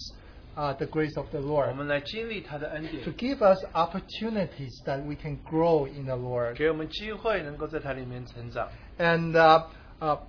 [0.55, 5.15] uh, the grace of the 我 Lord, 们来经历他的恩 to 典， give us opportunities that we
[5.15, 6.55] can grow in the Lord.
[6.55, 8.69] 给我们机会能够在它里面成长。
[8.97, 9.65] And uh,
[9.99, 10.19] uh,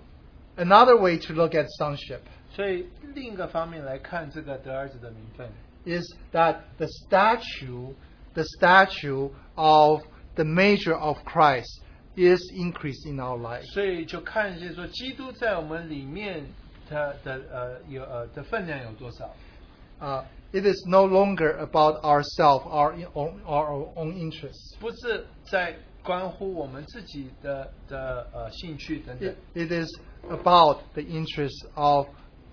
[0.57, 2.21] another way to look at sonship
[2.55, 5.49] 所以另一个方面来看这个得儿子的名分，
[5.85, 7.93] is that the statue,
[8.35, 10.03] the statue of
[10.35, 11.83] the measure of Christ
[12.17, 13.67] is increased in our lives.
[13.73, 16.47] 所以就看见说基督在我们里面
[16.89, 19.35] 它的呃有呃的分量有多少。
[19.99, 20.23] Uh,
[20.53, 24.77] it is no longer about ourselves, our own, our own interests.
[24.79, 29.89] 不是在 关乎我们自己的的呃兴趣等等 It,，it is
[30.29, 32.07] about the interests of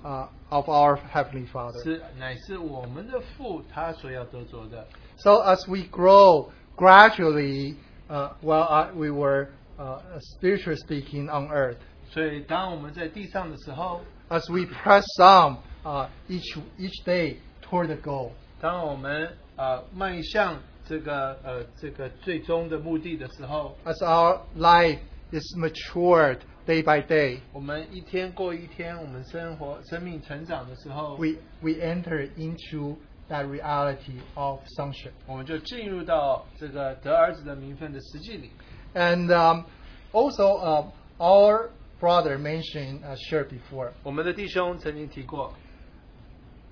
[0.04, 1.82] uh, of our heavenly Father.
[1.84, 4.86] 是乃是我们的父他所要得着的。
[5.18, 7.76] So as we grow gradually,
[8.10, 11.78] uh, while uh, we were uh, spiritually speaking on earth,
[12.12, 23.98] 所以当我们在地上的时候， as we press on uh, each each day toward the goal, 当我们呃迈向 这个呃这个最终的目的的时候， as
[24.04, 25.00] our life
[25.32, 32.98] is matured day by day, 我们一天过一天，我们生活生命成长的时候， we we enter into
[33.30, 35.12] that reality of sonship.
[35.26, 38.52] 我们就进入到这个得儿子的名分的实际里。
[38.94, 39.66] And um,
[40.12, 40.86] also, uh,
[41.18, 41.70] our
[42.00, 45.54] brother mentioned, uh, shared before, 我们的弟兄曾经提过，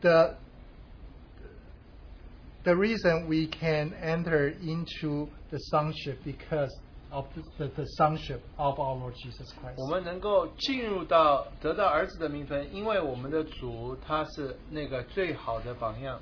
[0.01, 0.35] the
[2.65, 6.71] the reason we can enter into the sonship because
[7.11, 9.77] of the, the, the sonship of our Lord Jesus Christ.
[9.77, 16.19] 我们能够进入到得到儿子的名分，因为我们的主他是那个最好的榜样，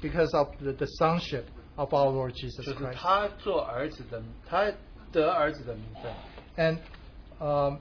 [0.00, 1.44] Because of the, the sonship
[1.74, 2.94] of our Lord Jesus 就是 Christ.
[2.94, 4.72] 他做儿子的，他
[5.10, 6.12] 得儿子的名分。
[6.56, 6.78] And
[7.40, 7.78] um,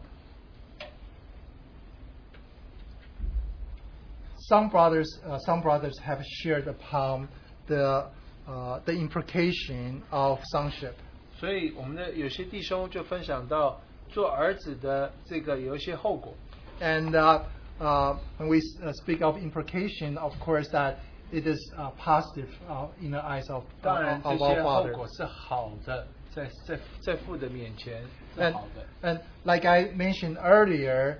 [4.50, 7.28] some brothers, uh, some brothers have shared upon
[7.68, 8.10] the
[8.48, 10.94] uh, the implication of sonship.
[11.40, 16.34] 所以我们的有些弟兄就分享到做儿子的这个有一些后果。
[16.80, 17.44] And uh,
[17.80, 20.96] uh, when we uh, speak of implication, of course, that
[21.32, 24.94] it is uh, positive uh, in the eyes of, 当然， of 这 our 些后 Father.
[24.94, 28.02] 果是好的，在在在父的面前
[28.36, 28.86] 是 And, 好的。
[29.04, 31.18] and like I mentioned earlier,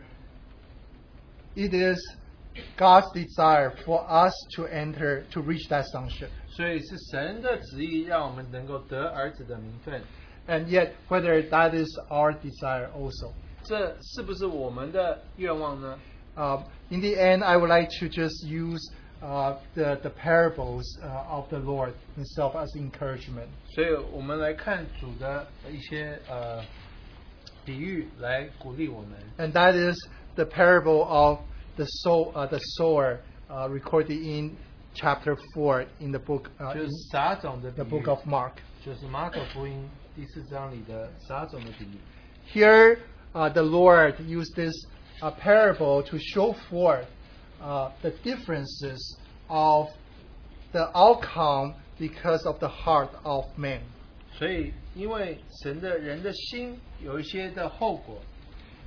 [1.56, 2.00] it is
[2.76, 6.30] God's desire for us to enter to reach that sonship.
[6.50, 10.02] 所以是神的旨意，让我们能够得儿子的名分。
[10.48, 13.34] And yet, whether that is our desire also.
[13.64, 16.00] 这是不是我们的愿望呢？
[16.36, 18.80] Um, in the end, I would like to just use
[19.22, 23.50] uh, the, the parables uh, of the Lord Himself as encouragement.
[23.76, 26.64] 所以我们来看主的一些呃
[27.66, 29.18] 比喻，来鼓励我们。
[29.38, 29.98] And that is
[30.36, 31.40] the parable of
[31.78, 33.20] the, sow, uh, the sower
[33.50, 34.56] uh, recorded in
[34.94, 38.54] chapter 4 in the book, uh, 就 in 是撒种的比 the 喻 book of Mark.
[38.84, 41.98] 就是马可福音第四章里的撒种的比喻。
[42.54, 43.00] Here,
[43.34, 44.74] uh, the Lord used this
[45.22, 47.06] uh, parable to show forth
[47.62, 49.18] uh, the differences
[49.50, 49.88] of
[50.72, 53.82] the outcome because of the heart of man.
[54.38, 58.18] 所以，因为神的人的心有一些的后果，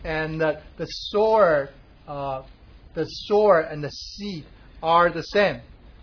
[0.04, 1.68] and uh, the sower,
[2.06, 2.42] uh,
[2.95, 4.45] the sower and the seed
[4.81, 5.61] are the same.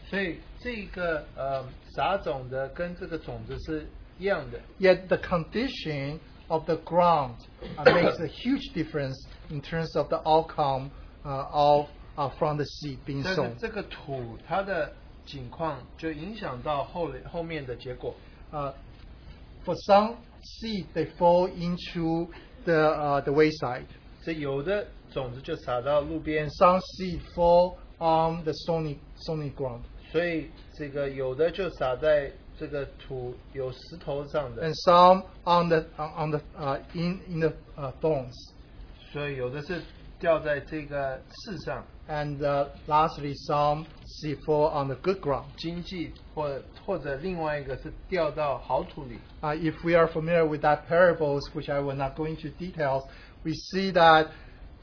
[0.09, 1.65] 所以这个呃
[1.95, 3.87] 撒种的跟这个种子是
[4.19, 4.61] 一样的。
[4.79, 7.37] Yet the condition of the ground
[7.79, 9.17] uh, makes a huge difference
[9.51, 10.91] in terms of the outcome
[11.25, 11.87] uh, of
[12.17, 13.57] uh, from the seed being 但是 sown.
[13.59, 14.93] 这个土它的
[15.25, 18.15] 景况就影响到后后面的结果。
[18.53, 18.73] Uh,
[19.65, 22.29] for some seed, they fall into
[22.65, 23.87] the the wayside.
[24.23, 29.82] 所以有的种子就撒到路边 and，some seed fall on the stony stony ground,
[30.12, 38.34] 所以这个有的就撒在这个土有石头上的 and，some on the on the uh, in in the uh, thorns.
[39.12, 39.82] 所以有的是
[40.20, 45.46] 掉在这个刺上， And uh, lastly, some seed fall on the good ground.
[45.58, 49.18] 经济或或者另外一个是掉到好土里。
[49.42, 53.04] Uh, if we are familiar with that parables, which I will not go into details,
[53.44, 54.28] we see that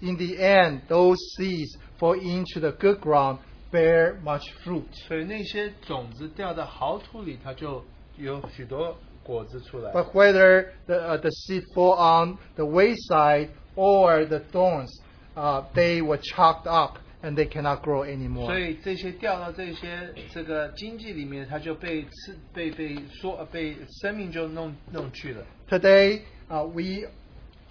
[0.01, 3.39] in the end, those seeds fall into the good ground,
[3.71, 4.85] bear much fruit.
[5.09, 7.85] 所以那些种子掉到好土里，它就
[8.17, 9.93] 有许多果子出来。
[9.93, 14.91] But whether the, uh, the seed fall on the wayside or the thorns,
[15.35, 18.59] uh, they were chalked up and they cannot grow 所 anymore.
[18.59, 25.45] 以这些掉到这些这个经济里面，它就被吃被被说呃被生命就弄弄去了。
[25.69, 26.21] Today,
[26.51, 27.09] uh, we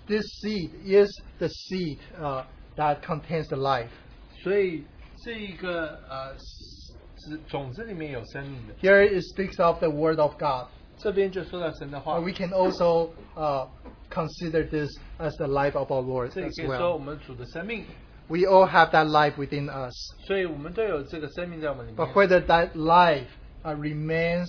[0.07, 2.43] this seed is the seed uh,
[2.75, 3.89] that contains the life.
[4.43, 4.83] 所以
[5.23, 8.73] 这一个呃子种子里面有生命的。
[8.81, 10.67] Here it speaks of the word of God.
[10.97, 13.67] 这边就说到神的话 Uh,，we can also uh,
[14.09, 14.89] consider this
[15.19, 17.03] as the life of our Lord 这也 as 可以说我 well.
[17.03, 17.85] 们主的生命，
[18.27, 19.93] We all have that life within us.
[20.27, 22.15] 所以我们都有这个生命在我们里 But 面。
[22.15, 23.27] whether that life
[23.63, 24.47] uh, remains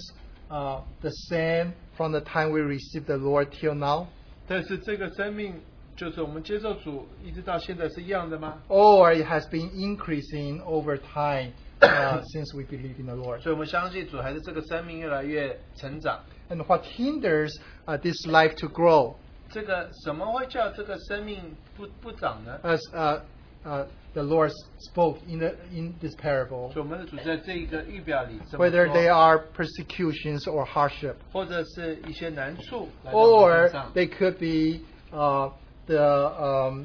[0.50, 4.06] uh, the same from the time we receive the Lord till now,
[4.48, 5.54] 但是这个生命
[5.96, 8.58] 就是我们接受主一直到现在是一样的吗？
[8.68, 13.40] or it has been increasing over time uh, since we believe in the Lord.
[13.40, 16.20] 所以我们相信主还是这个生命越来越成长。
[16.50, 17.52] And what hinders
[17.86, 19.14] uh, this life to grow?
[19.50, 22.58] 这个什么会叫这个生命不不长呢？
[22.64, 23.20] As uh,
[23.64, 30.44] uh, the Lord spoke in, the, in this parable, 所以我们的主在这一个预表里这么 whether they 说， are persecutions
[30.44, 31.14] or hardship.
[31.32, 34.84] 或者是一些难处来到我们 or 身上， they could be
[35.16, 35.50] uh,
[35.86, 36.84] the um,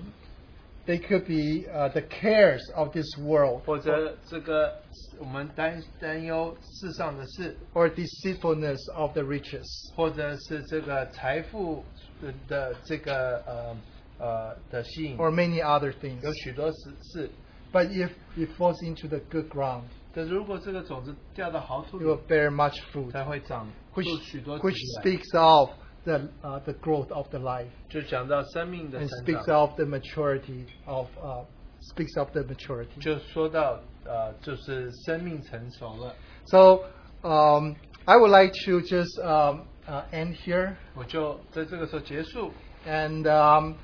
[0.87, 4.73] they could be uh, the cares of this world 或者这个
[5.19, 9.65] 我们担担忧世上的事， or deceitfulness of the riches
[9.95, 11.83] 或者是这个财富
[12.21, 13.75] 的的这个呃
[14.19, 16.21] 呃的吸引， or many other things.
[16.23, 17.29] 有许多事事。
[17.71, 23.11] But if it falls into the good ground, 但是如果这个种子掉到好土 it will 里， bear much fruit,
[23.11, 25.69] 才会长 which 出许多 which 籽来 speaks of
[26.03, 30.65] the uh, the growth of the life 就讲到生命的 and 成 speaks 长， of the maturity
[30.85, 31.45] of uh,
[31.93, 32.99] speaks of the maturity.
[32.99, 36.15] 就说到呃，就是生命成熟了。
[36.45, 36.79] So
[37.21, 40.73] um, I would like to just um, uh, end here.
[40.95, 42.51] 我就在这个时候结束。
[42.87, 43.75] And um, uh,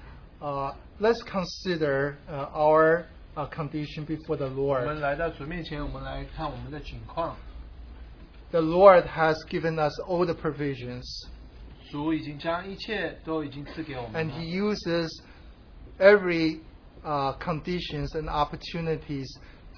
[1.00, 3.06] let's consider uh, our
[3.36, 4.86] uh, condition before the 我 Lord.
[4.86, 7.36] 们来到主面前，我们来看我们的情况。
[8.52, 11.04] The Lord has given us all the provisions,
[11.92, 15.10] 主已经将一切都已经赐给我们 and 了 He uses
[15.98, 16.60] every
[17.04, 19.28] uh, conditions and opportunities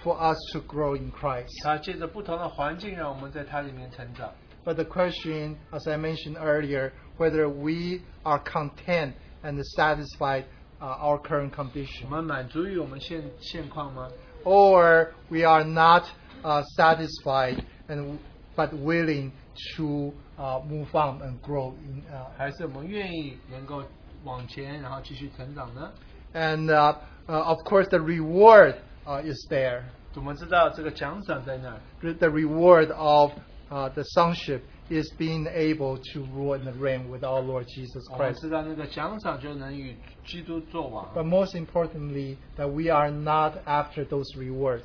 [0.04, 1.50] for us to grow in Christ.
[1.64, 4.32] 他借着不同的环境，让我们在他里面成长。
[4.64, 10.46] But the question, as I mentioned earlier, whether we are content and satisfied
[10.80, 14.10] uh, our current 我 condition, 们满足于我们现现况吗？
[14.44, 16.04] or we are not
[16.44, 18.18] uh, satisfied and
[18.56, 19.32] but willing
[19.76, 22.04] to uh, move on and grow in.
[22.12, 23.84] Uh, 还是我们愿意能够
[24.24, 25.92] 往前，然后继续成长呢？
[26.34, 26.96] and uh,
[27.28, 29.84] uh, of course, the reward uh, is there.
[30.16, 33.32] 我们知道这个奖赏在那儿， The the reward of
[33.70, 34.62] uh, the sonship
[34.93, 38.45] is being able to rule and reign with our Lord Jesus Christ.
[41.15, 44.85] But most importantly, that we are not after those rewards.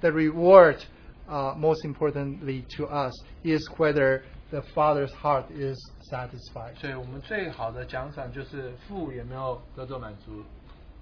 [0.00, 0.84] The reward,
[1.28, 3.12] uh, most importantly to us,
[3.44, 5.76] is whether the Father's heart is
[6.08, 6.76] satisfied.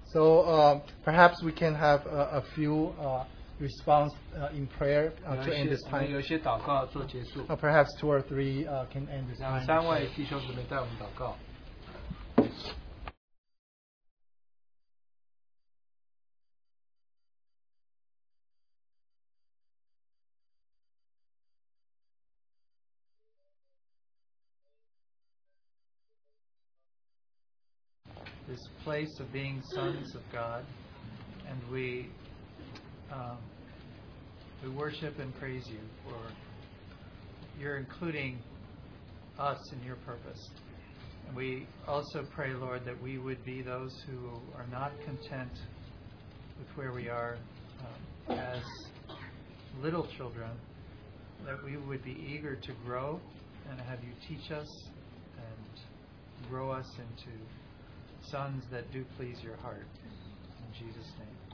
[0.07, 2.93] So uh, perhaps we can have a, a few.
[2.99, 3.25] Uh,
[3.59, 6.11] response uh, in prayer uh, to end this time.
[7.59, 9.65] perhaps two or three uh, can end this time.
[9.65, 11.35] 三位弟兄姊妹带我们祷告。
[28.47, 30.63] This place of being sons of God,
[31.49, 32.09] and we
[33.11, 33.37] um,
[34.63, 36.17] we worship and praise you for
[37.59, 38.39] your including
[39.39, 40.49] us in your purpose.
[41.27, 45.51] And we also pray, Lord, that we would be those who are not content
[46.59, 47.37] with where we are
[48.29, 48.61] um, as
[49.81, 50.51] little children,
[51.45, 53.19] that we would be eager to grow
[53.69, 54.67] and have you teach us
[55.37, 57.37] and grow us into
[58.31, 59.87] sons that do please your heart.
[60.03, 61.44] In Jesus' name.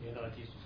[0.00, 0.59] 学到了技术。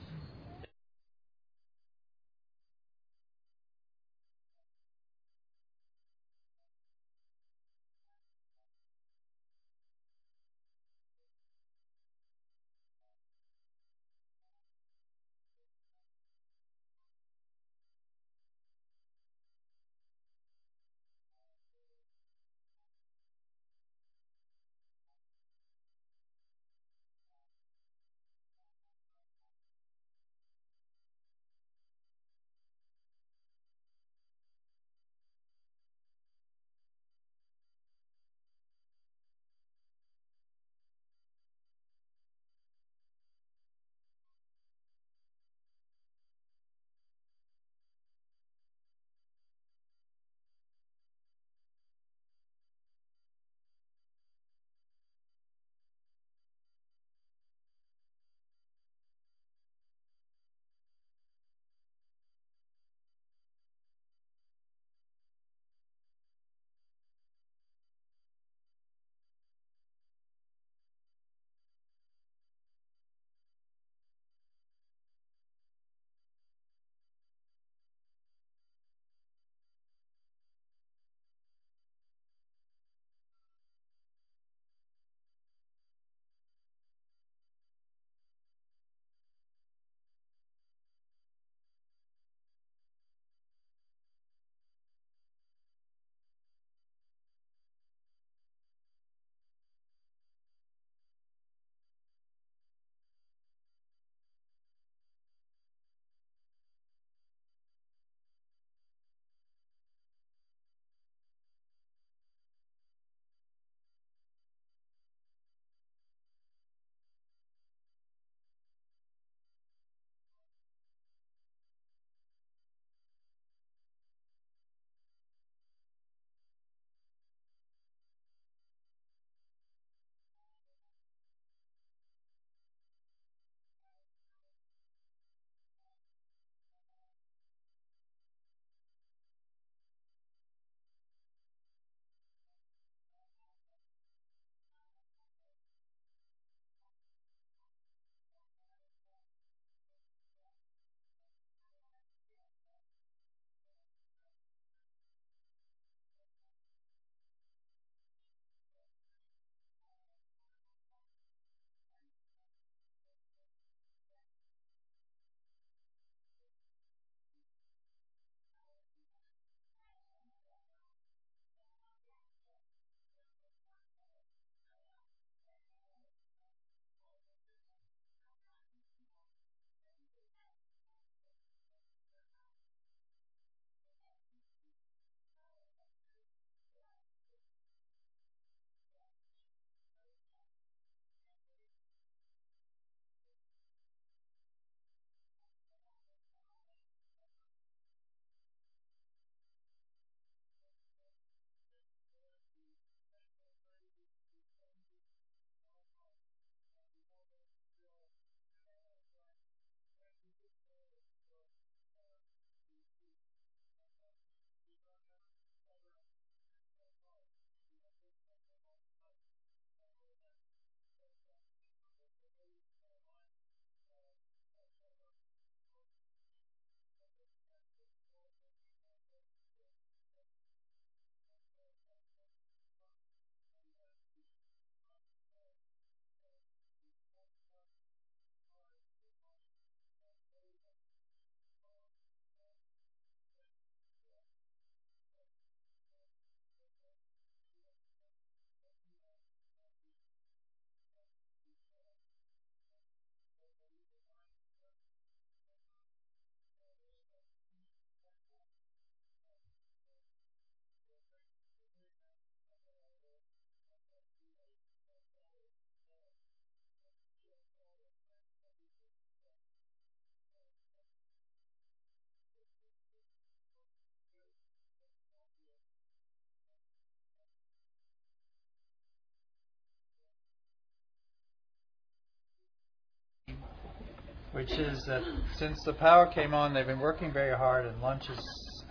[284.34, 285.02] which is that
[285.36, 288.19] since the power came on, they've been working very hard and lunch is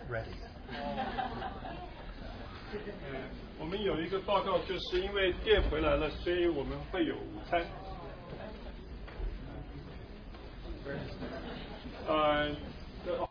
[0.09, 0.35] ready.
[2.71, 3.21] 呃，
[3.59, 7.65] 我们有一个报告，就是因为电回来了，所以我们会有午餐。
[12.07, 12.55] 呃，